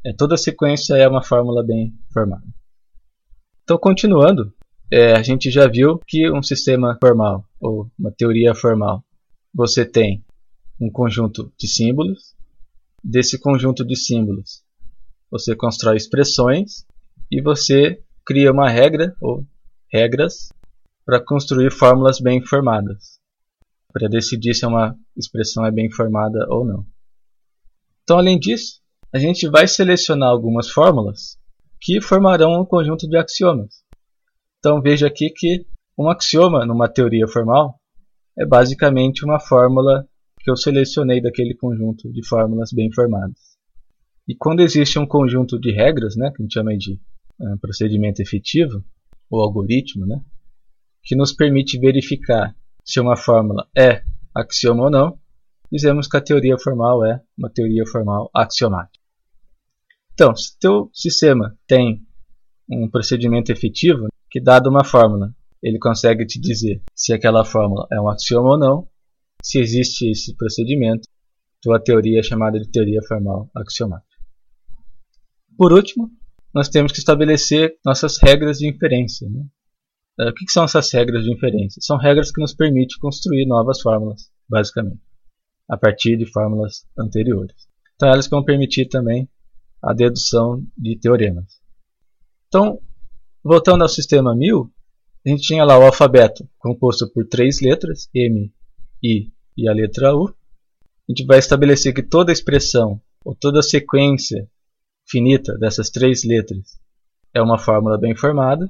É, 0.07 0.13
toda 0.13 0.37
sequência 0.37 0.95
é 0.95 1.05
uma 1.05 1.21
fórmula 1.21 1.61
bem 1.61 1.93
formada. 2.13 2.45
Então, 3.63 3.77
continuando, 3.77 4.53
é, 4.89 5.11
a 5.11 5.21
gente 5.21 5.51
já 5.51 5.67
viu 5.67 5.99
que 6.07 6.31
um 6.31 6.41
sistema 6.41 6.97
formal, 7.01 7.43
ou 7.59 7.91
uma 7.99 8.09
teoria 8.11 8.55
formal, 8.55 9.03
você 9.53 9.83
tem 9.83 10.23
um 10.79 10.89
conjunto 10.89 11.51
de 11.59 11.67
símbolos. 11.67 12.33
Desse 13.03 13.37
conjunto 13.37 13.85
de 13.85 13.97
símbolos, 13.97 14.63
você 15.29 15.53
constrói 15.53 15.97
expressões 15.97 16.85
e 17.29 17.41
você 17.41 18.01
cria 18.25 18.51
uma 18.51 18.69
regra, 18.69 19.13
ou 19.21 19.45
regras, 19.91 20.53
para 21.05 21.19
construir 21.19 21.71
fórmulas 21.71 22.21
bem 22.21 22.41
formadas 22.41 23.17
para 23.97 24.07
decidir 24.07 24.53
se 24.53 24.63
uma 24.63 24.95
expressão 25.15 25.65
é 25.65 25.71
bem 25.71 25.89
formada 25.89 26.45
ou 26.49 26.63
não. 26.63 26.85
Então, 28.03 28.19
além 28.19 28.37
disso, 28.37 28.79
a 29.17 29.19
gente 29.19 29.49
vai 29.49 29.67
selecionar 29.67 30.29
algumas 30.29 30.69
fórmulas 30.69 31.39
que 31.81 31.99
formarão 31.99 32.61
um 32.61 32.65
conjunto 32.65 33.09
de 33.09 33.17
axiomas. 33.17 33.83
Então, 34.59 34.79
veja 34.79 35.07
aqui 35.07 35.31
que 35.35 35.65
um 35.97 36.07
axioma 36.07 36.63
numa 36.67 36.87
teoria 36.87 37.27
formal 37.27 37.79
é 38.37 38.45
basicamente 38.45 39.25
uma 39.25 39.39
fórmula 39.39 40.07
que 40.39 40.51
eu 40.51 40.55
selecionei 40.55 41.19
daquele 41.19 41.55
conjunto 41.55 42.11
de 42.13 42.23
fórmulas 42.27 42.69
bem 42.71 42.91
formadas. 42.93 43.57
E 44.27 44.35
quando 44.35 44.59
existe 44.59 44.99
um 44.99 45.07
conjunto 45.07 45.59
de 45.59 45.71
regras, 45.71 46.15
né, 46.15 46.29
que 46.29 46.39
a 46.39 46.43
gente 46.43 46.53
chama 46.53 46.77
de 46.77 46.93
uh, 47.39 47.57
procedimento 47.59 48.21
efetivo, 48.21 48.83
ou 49.31 49.41
algoritmo, 49.41 50.05
né, 50.05 50.21
que 51.01 51.15
nos 51.15 51.33
permite 51.33 51.79
verificar 51.79 52.55
se 52.85 52.99
uma 52.99 53.17
fórmula 53.17 53.67
é 53.75 54.03
axioma 54.35 54.83
ou 54.83 54.91
não, 54.91 55.19
dizemos 55.71 56.07
que 56.07 56.17
a 56.17 56.21
teoria 56.21 56.55
formal 56.59 57.03
é 57.03 57.19
uma 57.35 57.49
teoria 57.49 57.83
formal 57.87 58.29
axiomática. 58.31 58.96
Então, 60.17 60.35
se 60.35 60.57
teu 60.57 60.89
sistema 60.95 61.55
tem 61.67 62.01
um 62.67 62.89
procedimento 62.89 63.51
efetivo, 63.51 64.07
que 64.31 64.41
dado 64.41 64.67
uma 64.67 64.83
fórmula, 64.83 65.31
ele 65.61 65.77
consegue 65.77 66.25
te 66.25 66.41
dizer 66.41 66.81
se 66.95 67.13
aquela 67.13 67.45
fórmula 67.45 67.85
é 67.91 68.01
um 68.01 68.09
axioma 68.09 68.49
ou 68.49 68.57
não, 68.57 68.87
se 69.43 69.59
existe 69.59 70.09
esse 70.09 70.35
procedimento, 70.35 71.07
tua 71.61 71.79
teoria 71.79 72.19
é 72.19 72.23
chamada 72.23 72.59
de 72.59 72.67
teoria 72.67 72.99
formal 73.07 73.47
axiomática. 73.55 74.17
Por 75.55 75.71
último, 75.71 76.09
nós 76.51 76.67
temos 76.67 76.91
que 76.91 76.97
estabelecer 76.97 77.77
nossas 77.85 78.17
regras 78.17 78.57
de 78.57 78.67
inferência. 78.67 79.29
Né? 79.29 79.45
o 80.27 80.33
que 80.33 80.51
são 80.51 80.63
essas 80.63 80.91
regras 80.91 81.25
de 81.25 81.31
inferência? 81.31 81.79
São 81.79 81.95
regras 81.95 82.31
que 82.31 82.41
nos 82.41 82.55
permitem 82.55 82.97
construir 82.99 83.45
novas 83.45 83.81
fórmulas, 83.81 84.31
basicamente, 84.49 84.99
a 85.69 85.77
partir 85.77 86.17
de 86.17 86.25
fórmulas 86.25 86.87
anteriores. 86.97 87.67
Então 87.93 88.09
elas 88.09 88.27
vão 88.27 88.43
permitir 88.43 88.87
também 88.87 89.29
a 89.87 89.93
dedução 89.93 90.61
de 90.77 90.99
teoremas. 90.99 91.61
Então, 92.47 92.81
voltando 93.41 93.83
ao 93.83 93.89
sistema 93.89 94.35
1000, 94.35 94.69
a 95.25 95.29
gente 95.29 95.43
tinha 95.43 95.63
lá 95.63 95.79
o 95.79 95.83
alfabeto 95.83 96.47
composto 96.57 97.09
por 97.13 97.25
três 97.25 97.61
letras, 97.61 98.09
M, 98.13 98.53
I 99.01 99.31
e 99.55 99.69
a 99.69 99.73
letra 99.73 100.13
U. 100.13 100.27
A 100.27 100.33
gente 101.11 101.25
vai 101.25 101.39
estabelecer 101.39 101.93
que 101.93 102.03
toda 102.03 102.33
expressão 102.33 103.01
ou 103.23 103.33
toda 103.33 103.61
sequência 103.61 104.49
finita 105.09 105.57
dessas 105.57 105.89
três 105.89 106.25
letras 106.25 106.77
é 107.33 107.41
uma 107.41 107.57
fórmula 107.57 107.97
bem 107.97 108.15
formada. 108.15 108.69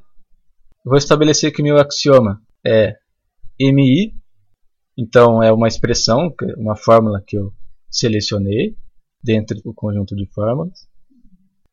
vou 0.86 0.98
estabelecer 0.98 1.52
que 1.52 1.64
meu 1.64 1.78
axioma 1.78 2.42
é 2.64 2.96
MI, 3.60 4.14
então 4.96 5.42
é 5.42 5.52
uma 5.52 5.68
expressão, 5.68 6.32
uma 6.58 6.76
fórmula 6.76 7.24
que 7.26 7.38
eu 7.38 7.52
selecionei 7.90 8.78
dentro 9.24 9.60
do 9.62 9.74
conjunto 9.74 10.16
de 10.16 10.28
fórmulas. 10.28 10.87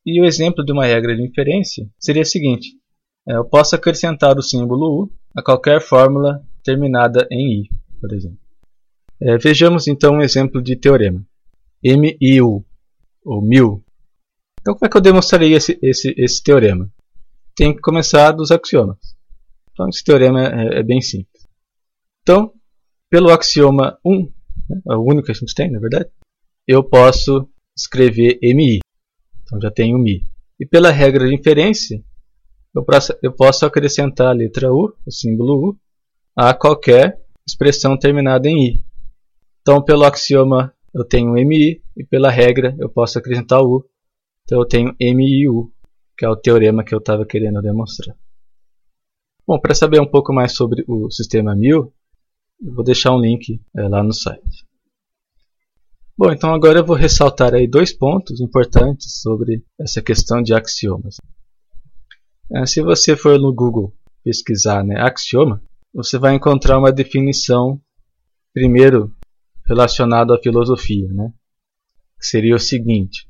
E 0.06 0.20
o 0.20 0.24
exemplo 0.24 0.64
de 0.64 0.72
uma 0.72 0.84
regra 0.84 1.16
de 1.16 1.22
inferência 1.22 1.88
seria 1.98 2.22
o 2.22 2.26
seguinte: 2.26 2.68
é, 3.28 3.36
eu 3.36 3.44
posso 3.44 3.74
acrescentar 3.74 4.36
o 4.36 4.42
símbolo 4.42 5.04
U 5.04 5.12
a 5.34 5.42
qualquer 5.42 5.80
fórmula 5.80 6.42
terminada 6.62 7.26
em 7.30 7.62
I, 7.62 7.68
por 8.00 8.12
exemplo. 8.12 8.38
É, 9.20 9.38
vejamos 9.38 9.86
então 9.86 10.14
um 10.14 10.20
exemplo 10.20 10.62
de 10.62 10.76
teorema. 10.76 11.24
MIU, 11.82 12.64
ou 13.24 13.42
MIU. 13.42 13.82
Então 14.60 14.74
como 14.74 14.86
é 14.86 14.88
que 14.88 14.96
eu 14.96 15.00
demonstraria 15.00 15.56
esse, 15.56 15.78
esse, 15.82 16.14
esse 16.16 16.42
teorema? 16.42 16.90
Tem 17.56 17.74
que 17.74 17.80
começar 17.80 18.32
dos 18.32 18.50
axiomas. 18.50 18.98
Então 19.72 19.88
esse 19.88 20.04
teorema 20.04 20.46
é, 20.46 20.80
é 20.80 20.82
bem 20.82 21.00
simples. 21.00 21.46
Então, 22.22 22.52
pelo 23.10 23.30
axioma 23.30 23.98
1, 24.04 24.20
né, 24.20 24.80
é 24.90 24.94
o 24.94 25.02
único 25.02 25.26
que 25.26 25.32
a 25.32 25.34
gente 25.34 25.54
tem, 25.54 25.70
na 25.70 25.78
verdade, 25.78 26.10
eu 26.66 26.82
posso 26.82 27.48
escrever 27.76 28.38
MI. 28.42 28.80
Então 29.54 29.60
já 29.60 29.70
tenho 29.70 29.98
Mi. 29.98 30.22
E 30.58 30.66
pela 30.66 30.90
regra 30.90 31.28
de 31.28 31.34
inferência, 31.34 32.02
eu 33.22 33.32
posso 33.32 33.64
acrescentar 33.64 34.28
a 34.28 34.32
letra 34.32 34.72
U, 34.72 34.92
o 35.06 35.10
símbolo 35.12 35.70
U, 35.70 35.78
a 36.36 36.52
qualquer 36.52 37.20
expressão 37.46 37.96
terminada 37.96 38.48
em 38.48 38.66
I. 38.66 38.84
Então, 39.60 39.82
pelo 39.82 40.04
axioma, 40.04 40.74
eu 40.92 41.04
tenho 41.04 41.34
MI, 41.34 41.80
e 41.96 42.04
pela 42.04 42.30
regra, 42.30 42.74
eu 42.80 42.88
posso 42.88 43.18
acrescentar 43.18 43.62
U. 43.62 43.88
Então, 44.42 44.58
eu 44.58 44.66
tenho 44.66 44.94
MIU, 45.00 45.72
que 46.18 46.24
é 46.24 46.28
o 46.28 46.36
teorema 46.36 46.84
que 46.84 46.94
eu 46.94 46.98
estava 46.98 47.24
querendo 47.24 47.62
demonstrar. 47.62 48.16
Bom, 49.46 49.60
para 49.60 49.74
saber 49.74 50.00
um 50.00 50.10
pouco 50.10 50.32
mais 50.32 50.52
sobre 50.52 50.84
o 50.88 51.10
sistema 51.10 51.54
1000, 51.54 51.92
eu 52.60 52.74
vou 52.74 52.84
deixar 52.84 53.12
um 53.12 53.20
link 53.20 53.60
é, 53.76 53.88
lá 53.88 54.02
no 54.02 54.12
site. 54.12 54.66
Bom, 56.16 56.30
então 56.30 56.54
agora 56.54 56.78
eu 56.78 56.86
vou 56.86 56.94
ressaltar 56.94 57.54
aí 57.54 57.66
dois 57.66 57.92
pontos 57.92 58.40
importantes 58.40 59.20
sobre 59.20 59.64
essa 59.80 60.00
questão 60.00 60.40
de 60.40 60.54
axiomas. 60.54 61.16
É, 62.52 62.64
se 62.66 62.80
você 62.80 63.16
for 63.16 63.36
no 63.36 63.52
Google 63.52 63.92
pesquisar 64.22 64.84
né, 64.84 65.00
axioma, 65.00 65.60
você 65.92 66.16
vai 66.16 66.34
encontrar 66.34 66.78
uma 66.78 66.92
definição, 66.92 67.80
primeiro, 68.52 69.12
relacionada 69.66 70.34
à 70.36 70.38
filosofia, 70.38 71.08
né? 71.08 71.32
que 72.20 72.26
seria 72.26 72.54
o 72.54 72.60
seguinte: 72.60 73.28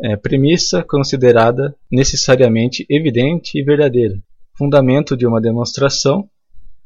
é, 0.00 0.16
premissa 0.16 0.82
considerada 0.82 1.76
necessariamente 1.90 2.84
evidente 2.90 3.56
e 3.56 3.62
verdadeira, 3.62 4.20
fundamento 4.58 5.16
de 5.16 5.24
uma 5.24 5.40
demonstração, 5.40 6.28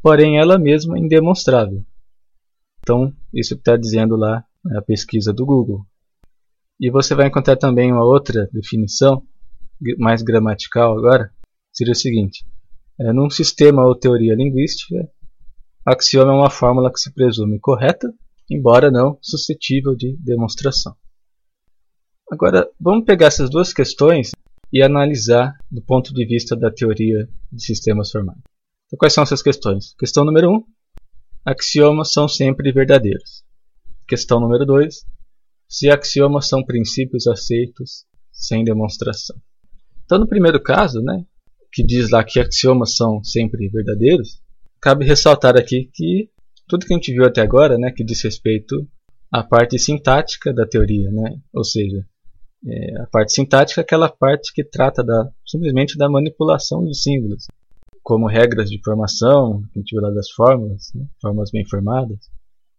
porém 0.03 0.39
ela 0.39 0.59
mesma 0.59 0.99
indemonstrável. 0.99 1.83
Então, 2.81 3.15
isso 3.33 3.55
está 3.55 3.79
dizendo 3.79 4.15
lá 4.15 4.45
a 4.77 4.83
pesquisa 4.83 5.33
do 5.33 5.47
Google. 5.47 5.87
E 6.81 6.91
você 6.91 7.15
vai 7.15 7.27
encontrar 7.27 7.57
também 7.57 7.93
uma 7.93 8.05
outra 8.05 8.49
definição, 8.53 9.23
mais 9.99 10.23
gramatical 10.23 10.97
agora, 10.97 11.33
seria 11.73 11.93
o 11.93 11.97
seguinte: 11.97 12.45
é, 13.01 13.13
num 13.13 13.31
sistema 13.31 13.85
ou 13.85 13.95
teoria 13.95 14.35
linguística, 14.35 15.09
axioma 15.85 16.33
é 16.33 16.37
uma 16.37 16.51
fórmula 16.51 16.93
que 16.93 17.01
se 17.01 17.13
presume 17.13 17.59
correta, 17.59 18.13
embora 18.51 18.91
não 18.91 19.19
suscetível 19.23 19.95
de 19.95 20.17
demonstração. 20.19 20.95
Agora, 22.31 22.69
vamos 22.79 23.05
pegar 23.05 23.27
essas 23.27 23.49
duas 23.49 23.73
questões 23.73 24.33
e 24.73 24.83
analisar 24.83 25.57
do 25.71 25.83
ponto 25.83 26.13
de 26.13 26.27
vista 26.27 26.55
da 26.55 26.71
teoria 26.71 27.29
de 27.51 27.65
sistemas 27.65 28.11
formais. 28.11 28.39
Então, 28.87 28.99
quais 28.99 29.13
são 29.13 29.23
essas 29.23 29.43
questões? 29.43 29.95
Questão 29.99 30.25
número 30.25 30.51
1: 30.51 30.55
um, 30.55 30.65
axiomas 31.45 32.13
são 32.13 32.29
sempre 32.29 32.71
verdadeiros. 32.73 33.48
Questão 34.09 34.41
número 34.41 34.65
2: 34.65 35.05
se 35.69 35.91
axiomas 35.91 36.49
são 36.49 36.65
princípios 36.65 37.27
aceitos 37.27 38.07
sem 38.33 38.65
demonstração. 38.65 39.37
Então, 40.05 40.19
no 40.19 40.27
primeiro 40.27 40.63
caso, 40.63 41.03
né, 41.03 41.27
que 41.71 41.85
diz 41.85 42.09
lá 42.09 42.25
que 42.25 42.41
axiomas 42.41 42.97
são 42.97 43.23
sempre 43.23 43.69
verdadeiros, 43.69 44.41
cabe 44.81 45.05
ressaltar 45.05 45.59
aqui 45.59 45.91
que 45.93 46.31
tudo 46.67 46.87
que 46.87 46.95
a 46.95 46.97
gente 46.97 47.13
viu 47.13 47.27
até 47.27 47.43
agora, 47.43 47.77
né, 47.77 47.91
que 47.91 48.03
diz 48.03 48.23
respeito 48.23 48.89
à 49.31 49.43
parte 49.43 49.79
sintática 49.79 50.55
da 50.55 50.67
teoria, 50.67 51.11
né, 51.11 51.39
ou 51.53 51.63
seja, 51.63 52.03
é, 52.67 53.03
a 53.03 53.07
parte 53.09 53.35
sintática 53.35 53.83
é 53.83 53.85
aquela 53.85 54.09
parte 54.09 54.55
que 54.55 54.65
trata 54.65 55.05
da, 55.05 55.31
simplesmente 55.47 55.99
da 55.99 56.09
manipulação 56.09 56.83
de 56.83 56.99
símbolos, 56.99 57.47
como 58.03 58.27
regras 58.27 58.71
de 58.71 58.81
formação, 58.83 59.63
que 59.71 59.79
a 59.79 59.83
gente 59.83 59.95
viu 59.95 60.01
lá 60.01 60.11
das 60.11 60.31
fórmulas, 60.31 60.91
né, 60.95 61.07
fórmulas 61.21 61.51
bem 61.51 61.67
formadas, 61.69 62.31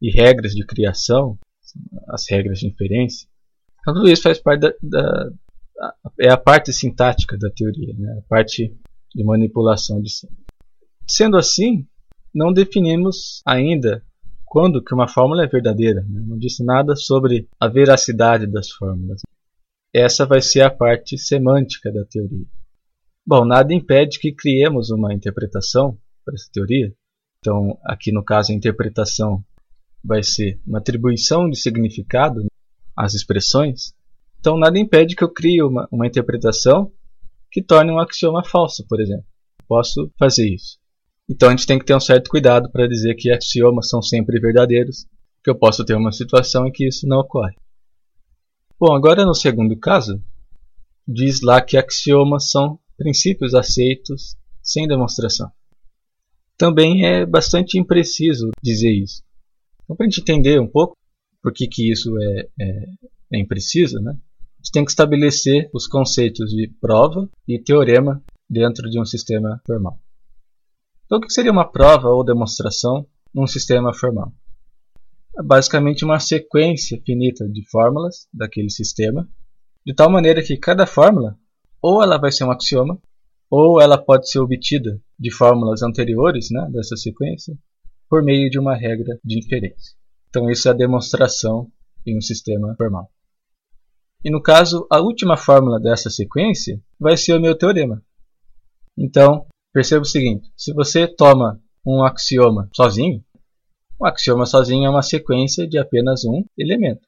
e 0.02 0.12
regras 0.12 0.54
de 0.54 0.66
criação, 0.66 1.38
as 2.08 2.30
regras 2.30 2.60
de 2.60 2.68
inferência. 2.68 3.28
Então, 3.82 3.94
tudo 3.94 4.10
isso 4.10 4.24
faz 4.24 4.40
parte 4.40 4.62
da, 4.62 4.74
da 4.82 5.32
é 6.20 6.30
a 6.30 6.38
parte 6.38 6.74
sintática 6.74 7.38
da 7.38 7.50
teoria, 7.50 7.94
né? 7.98 8.20
a 8.20 8.22
parte 8.28 8.76
de 9.16 9.24
manipulação 9.24 10.02
de 10.02 10.12
símbolos. 10.12 10.46
Sendo 11.08 11.38
assim, 11.38 11.88
não 12.34 12.52
definimos 12.52 13.42
ainda 13.46 14.04
quando 14.46 14.84
que 14.84 14.94
uma 14.94 15.08
fórmula 15.08 15.44
é 15.44 15.48
verdadeira. 15.48 16.02
Né? 16.02 16.22
Não 16.28 16.38
disse 16.38 16.64
nada 16.64 16.96
sobre 16.96 17.48
a 17.60 17.68
veracidade 17.68 18.48
das 18.48 18.70
fórmulas. 18.72 19.22
Essa 19.94 20.26
vai 20.26 20.42
ser 20.42 20.62
a 20.62 20.70
parte 20.70 21.18
semântica 21.18 21.92
da 21.92 22.04
teoria. 22.06 22.46
Bom, 23.26 23.46
nada 23.46 23.74
impede 23.74 24.20
que 24.20 24.34
criemos 24.34 24.90
uma 24.90 25.14
interpretação 25.14 25.98
para 26.26 26.36
essa 26.36 26.50
teoria. 26.52 26.94
Então, 27.40 27.80
aqui 27.84 28.12
no 28.12 28.24
caso, 28.24 28.52
a 28.52 28.56
interpretação 28.56 29.44
vai 30.04 30.24
ser 30.24 30.60
uma 30.66 30.80
atribuição 30.80 31.50
de 31.50 31.60
significado 31.60 32.46
às 32.96 33.14
expressões. 33.14 33.94
Então, 34.40 34.58
nada 34.58 34.80
impede 34.80 35.16
que 35.16 35.24
eu 35.24 35.32
crie 35.32 35.62
uma, 35.62 35.88
uma 35.92 36.08
interpretação 36.08 36.92
que 37.52 37.62
torne 37.62 37.92
um 37.92 38.00
axioma 38.00 38.44
falso, 38.44 38.86
por 38.88 39.02
exemplo. 39.02 39.26
Posso 39.68 40.12
fazer 40.18 40.48
isso. 40.50 40.80
Então, 41.30 41.50
a 41.50 41.52
gente 41.52 41.68
tem 41.68 41.78
que 41.78 41.86
ter 41.86 41.96
um 41.96 42.00
certo 42.00 42.30
cuidado 42.30 42.72
para 42.72 42.88
dizer 42.88 43.16
que 43.16 43.32
axiomas 43.32 43.88
são 43.88 44.02
sempre 44.02 44.40
verdadeiros, 44.40 45.06
que 45.44 45.50
eu 45.50 45.56
posso 45.56 45.86
ter 45.86 45.96
uma 45.96 46.12
situação 46.12 46.68
em 46.68 46.72
que 46.72 46.88
isso 46.88 47.08
não 47.08 47.20
ocorre. 47.20 47.56
Bom, 48.80 48.96
agora 48.96 49.26
no 49.26 49.36
segundo 49.36 49.78
caso, 49.78 50.24
diz 51.08 51.42
lá 51.42 51.62
que 51.62 51.78
axiomas 51.78 52.50
são 52.50 52.80
princípios 52.98 53.54
aceitos 53.54 54.36
sem 54.62 54.88
demonstração. 54.88 55.52
Também 56.58 57.06
é 57.06 57.26
bastante 57.26 57.80
impreciso 57.80 58.52
dizer 58.62 58.92
isso. 58.92 59.24
Então, 59.90 59.98
para 59.98 60.06
a 60.06 60.10
gente 60.10 60.22
entender 60.22 60.62
um 60.62 60.68
pouco 60.68 60.96
por 61.42 61.52
que, 61.52 61.68
que 61.68 61.92
isso 61.92 62.16
é, 62.22 62.48
é, 62.62 62.86
é 63.34 63.40
impreciso, 63.40 64.00
né? 64.00 64.12
a 64.12 64.62
gente 64.62 64.72
tem 64.72 64.86
que 64.86 64.92
estabelecer 64.92 65.68
os 65.74 65.88
conceitos 65.88 66.52
de 66.52 66.72
prova 66.80 67.28
e 67.48 67.58
teorema 67.58 68.24
dentro 68.48 68.88
de 68.88 69.02
um 69.02 69.06
sistema 69.06 69.60
formal. 69.66 70.00
Então, 71.06 71.18
o 71.18 71.22
que 71.22 71.34
seria 71.34 71.52
uma 71.52 71.68
prova 71.68 72.08
ou 72.10 72.24
demonstração 72.24 73.08
num 73.34 73.48
sistema 73.48 73.92
formal? 73.92 74.32
É 75.36 75.42
basicamente 75.42 76.06
uma 76.06 76.20
sequência 76.20 77.02
finita 77.04 77.50
de 77.50 77.68
fórmulas 77.68 78.28
daquele 78.32 78.70
sistema, 78.70 79.28
de 79.84 79.96
tal 79.96 80.12
maneira 80.12 80.44
que 80.44 80.56
cada 80.56 80.86
fórmula 80.86 81.36
ou 81.82 82.04
ela 82.04 82.20
vai 82.20 82.32
ser 82.32 82.44
um 82.44 82.52
axioma, 82.52 83.02
ou 83.50 83.82
ela 83.82 83.98
pode 83.98 84.30
ser 84.30 84.38
obtida 84.38 85.02
de 85.18 85.34
fórmulas 85.34 85.82
anteriores 85.82 86.50
né, 86.52 86.70
dessa 86.72 86.96
sequência, 86.96 87.58
por 88.10 88.24
meio 88.24 88.50
de 88.50 88.60
uma 88.60 88.76
regra 88.76 89.20
de 89.24 89.40
inferência. 89.40 89.96
Então, 90.30 90.50
isso 90.50 90.68
é 90.68 90.72
a 90.72 90.76
demonstração 90.76 91.72
em 92.06 92.18
um 92.18 92.22
sistema 92.22 92.76
formal. 92.76 93.10
E 94.24 94.30
no 94.30 94.42
caso, 94.42 94.86
a 94.92 95.00
última 95.00 95.38
fórmula 95.38 95.80
dessa 95.80 96.10
sequência 96.10 96.82
vai 97.00 97.16
ser 97.16 97.34
o 97.34 97.42
meu 97.42 97.58
teorema. 97.58 98.04
Então, 98.98 99.46
perceba 99.72 100.02
o 100.02 100.06
seguinte: 100.06 100.52
se 100.58 100.74
você 100.74 101.08
toma 101.08 101.62
um 101.86 102.04
axioma 102.04 102.70
sozinho, 102.74 103.24
um 104.00 104.06
axioma 104.06 104.46
sozinho 104.46 104.86
é 104.86 104.90
uma 104.90 105.02
sequência 105.02 105.68
de 105.68 105.78
apenas 105.78 106.26
um 106.26 106.44
elemento. 106.58 107.08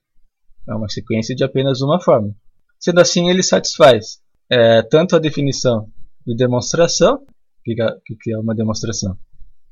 É 0.67 0.73
uma 0.73 0.87
sequência 0.87 1.35
de 1.35 1.43
apenas 1.43 1.81
uma 1.81 1.99
fórmula. 1.99 2.33
Sendo 2.79 3.01
assim, 3.01 3.29
ele 3.29 3.43
satisfaz 3.43 4.21
é, 4.49 4.81
tanto 4.83 5.15
a 5.15 5.19
definição 5.19 5.89
de 6.25 6.35
demonstração 6.35 7.25
que 7.63 8.31
é 8.31 8.37
uma 8.37 8.55
demonstração. 8.55 9.17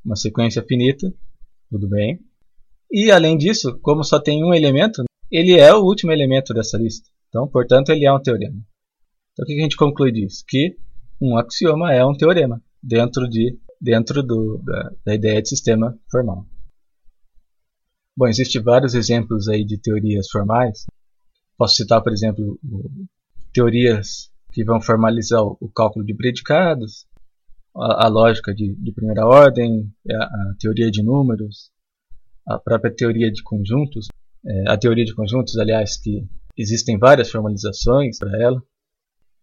Uma 0.04 0.16
sequência 0.16 0.64
finita, 0.66 1.12
tudo 1.70 1.88
bem. 1.88 2.20
E 2.90 3.10
além 3.10 3.36
disso, 3.36 3.78
como 3.80 4.02
só 4.02 4.18
tem 4.18 4.44
um 4.44 4.52
elemento, 4.52 5.04
ele 5.30 5.58
é 5.58 5.72
o 5.74 5.84
último 5.84 6.10
elemento 6.10 6.52
dessa 6.52 6.76
lista. 6.76 7.08
Então, 7.28 7.46
portanto, 7.46 7.90
ele 7.90 8.06
é 8.06 8.12
um 8.12 8.20
teorema. 8.20 8.56
Então, 9.32 9.44
o 9.44 9.46
que 9.46 9.58
a 9.58 9.62
gente 9.62 9.76
conclui 9.76 10.10
disso? 10.10 10.44
Que 10.48 10.76
um 11.20 11.36
axioma 11.36 11.92
é 11.92 12.04
um 12.04 12.16
teorema 12.16 12.60
dentro, 12.82 13.28
de, 13.28 13.58
dentro 13.80 14.22
do, 14.22 14.58
da, 14.64 14.92
da 15.04 15.14
ideia 15.14 15.40
de 15.40 15.48
sistema 15.48 15.96
formal. 16.10 16.46
Bom, 18.16 18.26
existem 18.26 18.60
vários 18.60 18.94
exemplos 18.94 19.48
aí 19.48 19.64
de 19.64 19.78
teorias 19.78 20.28
formais. 20.28 20.84
Posso 21.56 21.76
citar, 21.76 22.02
por 22.02 22.12
exemplo, 22.12 22.58
teorias 23.52 24.30
que 24.52 24.64
vão 24.64 24.80
formalizar 24.80 25.42
o, 25.42 25.70
cálculo 25.74 26.04
de 26.04 26.14
predicados, 26.14 27.06
a, 27.80 28.08
lógica 28.08 28.54
de, 28.54 28.74
de, 28.74 28.92
primeira 28.92 29.26
ordem, 29.26 29.90
a, 30.10 30.24
a, 30.24 30.54
teoria 30.58 30.90
de 30.90 31.02
números, 31.02 31.70
a 32.46 32.58
própria 32.58 32.94
teoria 32.94 33.30
de 33.30 33.42
conjuntos. 33.42 34.08
É, 34.46 34.70
a 34.70 34.76
teoria 34.76 35.04
de 35.04 35.14
conjuntos, 35.14 35.56
aliás, 35.58 35.96
que 36.00 36.26
existem 36.56 36.98
várias 36.98 37.30
formalizações 37.30 38.18
para 38.18 38.40
ela. 38.40 38.62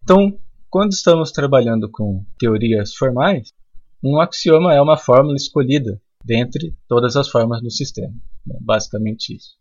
Então, 0.04 0.38
quando 0.70 0.92
estamos 0.92 1.32
trabalhando 1.32 1.90
com 1.90 2.26
teorias 2.38 2.94
formais, 2.96 3.52
um 4.04 4.20
axioma 4.20 4.74
é 4.74 4.82
uma 4.82 4.98
fórmula 4.98 5.36
escolhida 5.36 6.02
dentre 6.24 6.76
todas 6.88 7.16
as 7.16 7.30
formas 7.30 7.62
do 7.62 7.72
sistema. 7.72 8.14
Né? 8.46 8.58
Basicamente 8.62 9.36
isso. 9.36 9.56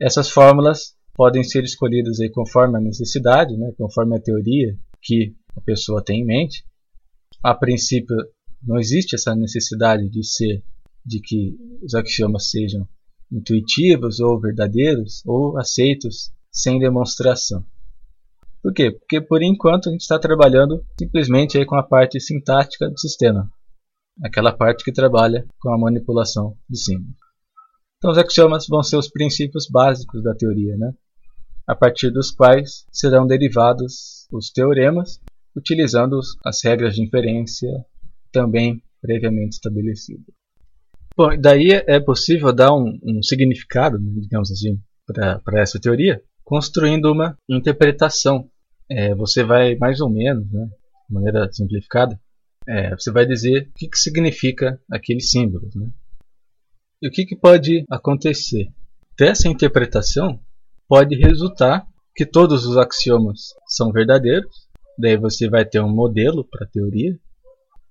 Essas 0.00 0.30
fórmulas 0.30 0.96
podem 1.14 1.44
ser 1.44 1.62
escolhidas 1.64 2.18
aí 2.20 2.30
conforme 2.30 2.78
a 2.78 2.80
necessidade, 2.80 3.56
né? 3.56 3.72
conforme 3.76 4.16
a 4.16 4.20
teoria 4.20 4.76
que 5.00 5.34
a 5.56 5.60
pessoa 5.60 6.02
tem 6.02 6.22
em 6.22 6.24
mente. 6.24 6.64
A 7.42 7.54
princípio, 7.54 8.16
não 8.62 8.78
existe 8.78 9.14
essa 9.14 9.34
necessidade 9.34 10.08
de 10.08 10.24
ser 10.24 10.62
de 11.04 11.20
que 11.20 11.58
os 11.82 11.94
axiomas 11.94 12.50
sejam 12.50 12.86
intuitivos 13.30 14.20
ou 14.20 14.40
verdadeiros 14.40 15.22
ou 15.26 15.58
aceitos 15.58 16.32
sem 16.50 16.78
demonstração. 16.78 17.64
Por 18.62 18.72
quê? 18.72 18.92
Porque 18.92 19.20
por 19.20 19.42
enquanto 19.42 19.88
a 19.88 19.92
gente 19.92 20.02
está 20.02 20.18
trabalhando 20.18 20.84
simplesmente 20.96 21.58
aí 21.58 21.66
com 21.66 21.74
a 21.74 21.82
parte 21.82 22.20
sintática 22.20 22.88
do 22.88 22.98
sistema, 22.98 23.50
aquela 24.22 24.52
parte 24.52 24.84
que 24.84 24.92
trabalha 24.92 25.44
com 25.58 25.72
a 25.72 25.78
manipulação 25.78 26.56
de 26.68 26.78
símbolos. 26.78 27.16
Então 27.96 28.12
os 28.12 28.18
axiomas 28.18 28.66
vão 28.68 28.82
ser 28.82 28.96
os 28.96 29.08
princípios 29.08 29.66
básicos 29.68 30.22
da 30.22 30.34
teoria, 30.34 30.76
né? 30.76 30.92
a 31.66 31.74
partir 31.74 32.10
dos 32.10 32.30
quais 32.30 32.86
serão 32.92 33.26
derivados 33.26 34.26
os 34.30 34.50
teoremas, 34.50 35.20
utilizando 35.56 36.18
as 36.44 36.62
regras 36.64 36.94
de 36.94 37.02
inferência 37.02 37.68
também 38.30 38.82
previamente 39.00 39.54
estabelecidas. 39.54 40.34
Bom, 41.16 41.38
daí 41.38 41.70
é 41.70 42.00
possível 42.00 42.52
dar 42.52 42.72
um, 42.72 42.98
um 43.02 43.22
significado, 43.22 43.98
né, 43.98 44.20
digamos 44.20 44.50
assim, 44.50 44.80
para 45.06 45.60
essa 45.60 45.78
teoria, 45.78 46.22
construindo 46.42 47.12
uma 47.12 47.36
interpretação. 47.48 48.48
É, 48.90 49.14
você 49.14 49.44
vai 49.44 49.74
mais 49.76 50.00
ou 50.00 50.08
menos, 50.08 50.50
né, 50.50 50.66
de 51.08 51.14
maneira 51.14 51.50
simplificada, 51.52 52.18
é, 52.66 52.94
você 52.94 53.10
vai 53.10 53.26
dizer 53.26 53.68
o 53.68 53.72
que, 53.74 53.88
que 53.88 53.98
significa 53.98 54.80
aqueles 54.90 55.30
símbolos. 55.30 55.74
Né? 55.74 55.88
E 57.02 57.08
o 57.08 57.10
que, 57.10 57.26
que 57.26 57.36
pode 57.36 57.84
acontecer? 57.90 58.68
Dessa 59.18 59.48
interpretação 59.48 60.40
pode 60.88 61.16
resultar 61.16 61.86
que 62.14 62.24
todos 62.24 62.66
os 62.66 62.76
axiomas 62.76 63.54
são 63.66 63.90
verdadeiros, 63.92 64.68
daí 64.98 65.16
você 65.16 65.48
vai 65.48 65.64
ter 65.64 65.80
um 65.80 65.92
modelo 65.92 66.44
para 66.44 66.64
a 66.64 66.68
teoria, 66.68 67.18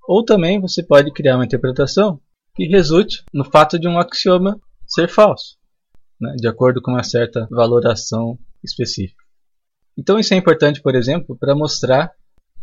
ou 0.07 0.23
também 0.23 0.59
você 0.59 0.83
pode 0.83 1.11
criar 1.11 1.35
uma 1.35 1.45
interpretação 1.45 2.19
que 2.55 2.65
resulte 2.65 3.23
no 3.33 3.45
fato 3.45 3.79
de 3.79 3.87
um 3.87 3.97
axioma 3.97 4.59
ser 4.85 5.07
falso, 5.07 5.57
né, 6.19 6.35
de 6.35 6.47
acordo 6.47 6.81
com 6.81 6.91
uma 6.91 7.03
certa 7.03 7.47
valoração 7.49 8.37
específica. 8.63 9.23
Então 9.97 10.19
isso 10.19 10.33
é 10.33 10.37
importante, 10.37 10.81
por 10.81 10.95
exemplo, 10.95 11.37
para 11.37 11.55
mostrar 11.55 12.11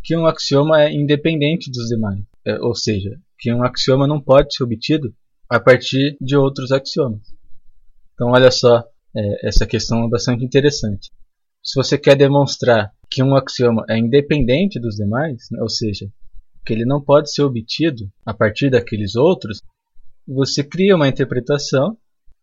que 0.02 0.16
um 0.16 0.26
axioma 0.26 0.82
é 0.82 0.92
independente 0.92 1.70
dos 1.70 1.88
demais, 1.88 2.22
é, 2.44 2.58
ou 2.60 2.74
seja, 2.74 3.18
que 3.38 3.52
um 3.52 3.62
axioma 3.62 4.06
não 4.06 4.20
pode 4.20 4.54
ser 4.54 4.64
obtido 4.64 5.14
a 5.48 5.58
partir 5.58 6.16
de 6.20 6.36
outros 6.36 6.72
axiomas. 6.72 7.22
Então 8.14 8.30
olha 8.32 8.50
só, 8.50 8.84
é, 9.16 9.48
essa 9.48 9.66
questão 9.66 10.04
é 10.04 10.08
bastante 10.08 10.44
interessante. 10.44 11.10
Se 11.62 11.74
você 11.74 11.96
quer 11.98 12.16
demonstrar 12.16 12.92
que 13.10 13.22
um 13.22 13.34
axioma 13.34 13.84
é 13.88 13.98
independente 13.98 14.78
dos 14.78 14.96
demais, 14.96 15.48
né, 15.50 15.60
ou 15.60 15.68
seja, 15.68 16.10
que 16.64 16.72
ele 16.72 16.84
não 16.84 17.02
pode 17.02 17.32
ser 17.32 17.42
obtido 17.42 18.10
a 18.26 18.34
partir 18.34 18.70
daqueles 18.70 19.16
outros, 19.16 19.62
você 20.26 20.62
cria 20.62 20.94
uma 20.94 21.08
interpretação 21.08 21.96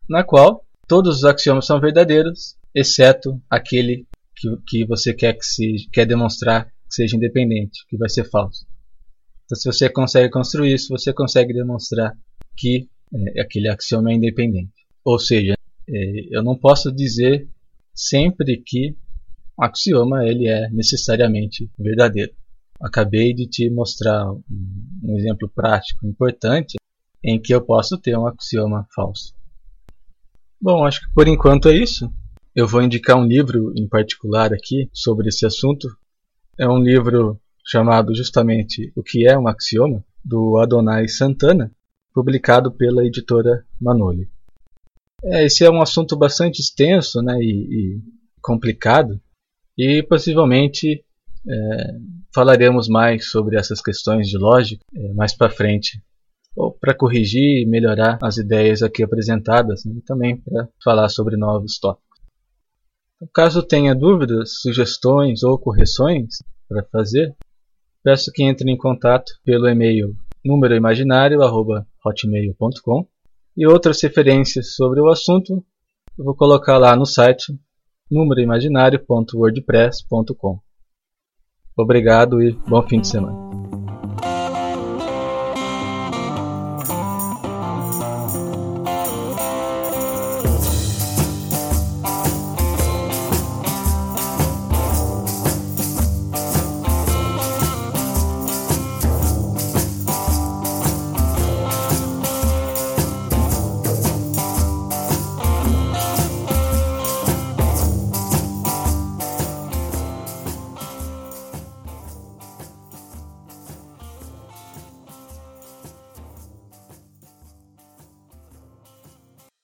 na 0.08 0.24
qual 0.24 0.64
todos 0.88 1.18
os 1.18 1.24
axiomas 1.24 1.66
são 1.66 1.80
verdadeiros, 1.80 2.56
exceto 2.74 3.40
aquele 3.48 4.06
que, 4.34 4.48
que 4.66 4.84
você 4.84 5.14
quer, 5.14 5.34
que 5.34 5.44
se, 5.44 5.88
quer 5.92 6.06
demonstrar 6.06 6.66
que 6.66 6.94
seja 6.94 7.16
independente, 7.16 7.86
que 7.88 7.96
vai 7.96 8.08
ser 8.08 8.24
falso. 8.24 8.66
Então, 9.44 9.56
se 9.56 9.64
você 9.64 9.88
consegue 9.88 10.30
construir 10.30 10.74
isso, 10.74 10.88
você 10.88 11.12
consegue 11.12 11.52
demonstrar 11.52 12.12
que 12.56 12.88
é, 13.14 13.40
aquele 13.40 13.68
axioma 13.68 14.10
é 14.10 14.14
independente. 14.14 14.72
Ou 15.04 15.18
seja, 15.18 15.54
é, 15.88 16.36
eu 16.36 16.42
não 16.42 16.56
posso 16.58 16.92
dizer 16.92 17.48
sempre 17.94 18.62
que 18.64 18.96
axioma 19.58 20.26
ele 20.26 20.48
é 20.48 20.68
necessariamente 20.70 21.70
verdadeiro. 21.78 22.32
Acabei 22.80 23.32
de 23.32 23.46
te 23.46 23.70
mostrar 23.70 24.30
um, 24.30 25.16
exemplo 25.16 25.48
prático 25.48 26.06
importante 26.06 26.76
em 27.22 27.40
que 27.40 27.54
eu 27.54 27.60
posso 27.60 27.96
ter 27.96 28.16
um 28.16 28.26
axioma 28.26 28.86
falso. 28.94 29.34
Bom, 30.60 30.84
acho 30.84 31.00
que 31.00 31.14
por 31.14 31.26
enquanto 31.26 31.68
é 31.68 31.74
isso. 31.74 32.12
Eu 32.54 32.66
vou 32.66 32.82
indicar 32.82 33.16
um 33.16 33.26
livro 33.26 33.72
em 33.76 33.86
particular 33.86 34.52
aqui 34.52 34.88
sobre 34.92 35.28
esse 35.28 35.44
assunto. 35.44 35.88
É 36.58 36.66
um 36.66 36.78
livro 36.78 37.38
chamado 37.64 38.14
justamente 38.14 38.92
O 38.96 39.02
que 39.02 39.26
é 39.26 39.38
um 39.38 39.48
axioma, 39.48 40.04
do 40.24 40.56
Adonai 40.56 41.06
Santana, 41.08 41.70
publicado 42.14 42.72
pela 42.72 43.04
editora 43.04 43.64
Manoli. 43.80 44.28
É, 45.22 45.44
esse 45.44 45.64
é 45.64 45.70
um 45.70 45.82
assunto 45.82 46.16
bastante 46.16 46.60
extenso 46.60 47.20
né, 47.20 47.36
e, 47.38 47.50
e 47.96 48.00
complicado, 48.40 49.20
e 49.76 50.02
possivelmente 50.02 51.04
é, 51.48 51.94
falaremos 52.34 52.88
mais 52.88 53.30
sobre 53.30 53.56
essas 53.56 53.80
questões 53.80 54.28
de 54.28 54.36
lógica 54.38 54.84
é, 54.94 55.12
mais 55.14 55.36
para 55.36 55.50
frente 55.50 56.02
ou 56.54 56.72
para 56.72 56.94
corrigir 56.94 57.62
e 57.62 57.66
melhorar 57.66 58.18
as 58.22 58.36
ideias 58.38 58.82
aqui 58.82 59.02
apresentadas, 59.02 59.84
né, 59.84 59.96
e 59.98 60.00
também 60.00 60.38
para 60.38 60.68
falar 60.82 61.10
sobre 61.10 61.36
novos 61.36 61.78
tópicos. 61.78 62.18
Então, 63.16 63.28
caso 63.32 63.62
tenha 63.62 63.94
dúvidas, 63.94 64.60
sugestões 64.60 65.42
ou 65.42 65.58
correções 65.58 66.42
para 66.66 66.82
fazer, 66.84 67.36
peço 68.02 68.32
que 68.32 68.42
entre 68.42 68.70
em 68.70 68.76
contato 68.76 69.34
pelo 69.44 69.68
e-mail 69.68 70.16
númeroimaginário@hotmail.com 70.44 73.06
e 73.56 73.66
outras 73.66 74.02
referências 74.02 74.74
sobre 74.74 75.00
o 75.00 75.08
assunto 75.10 75.64
eu 76.18 76.24
vou 76.24 76.34
colocar 76.34 76.78
lá 76.78 76.96
no 76.96 77.04
site 77.04 77.52
númeroimaginário.wordpress.com. 78.10 80.58
Obrigado 81.76 82.42
e 82.42 82.52
bom 82.52 82.82
fim 82.82 83.00
de 83.00 83.08
semana. 83.08 83.65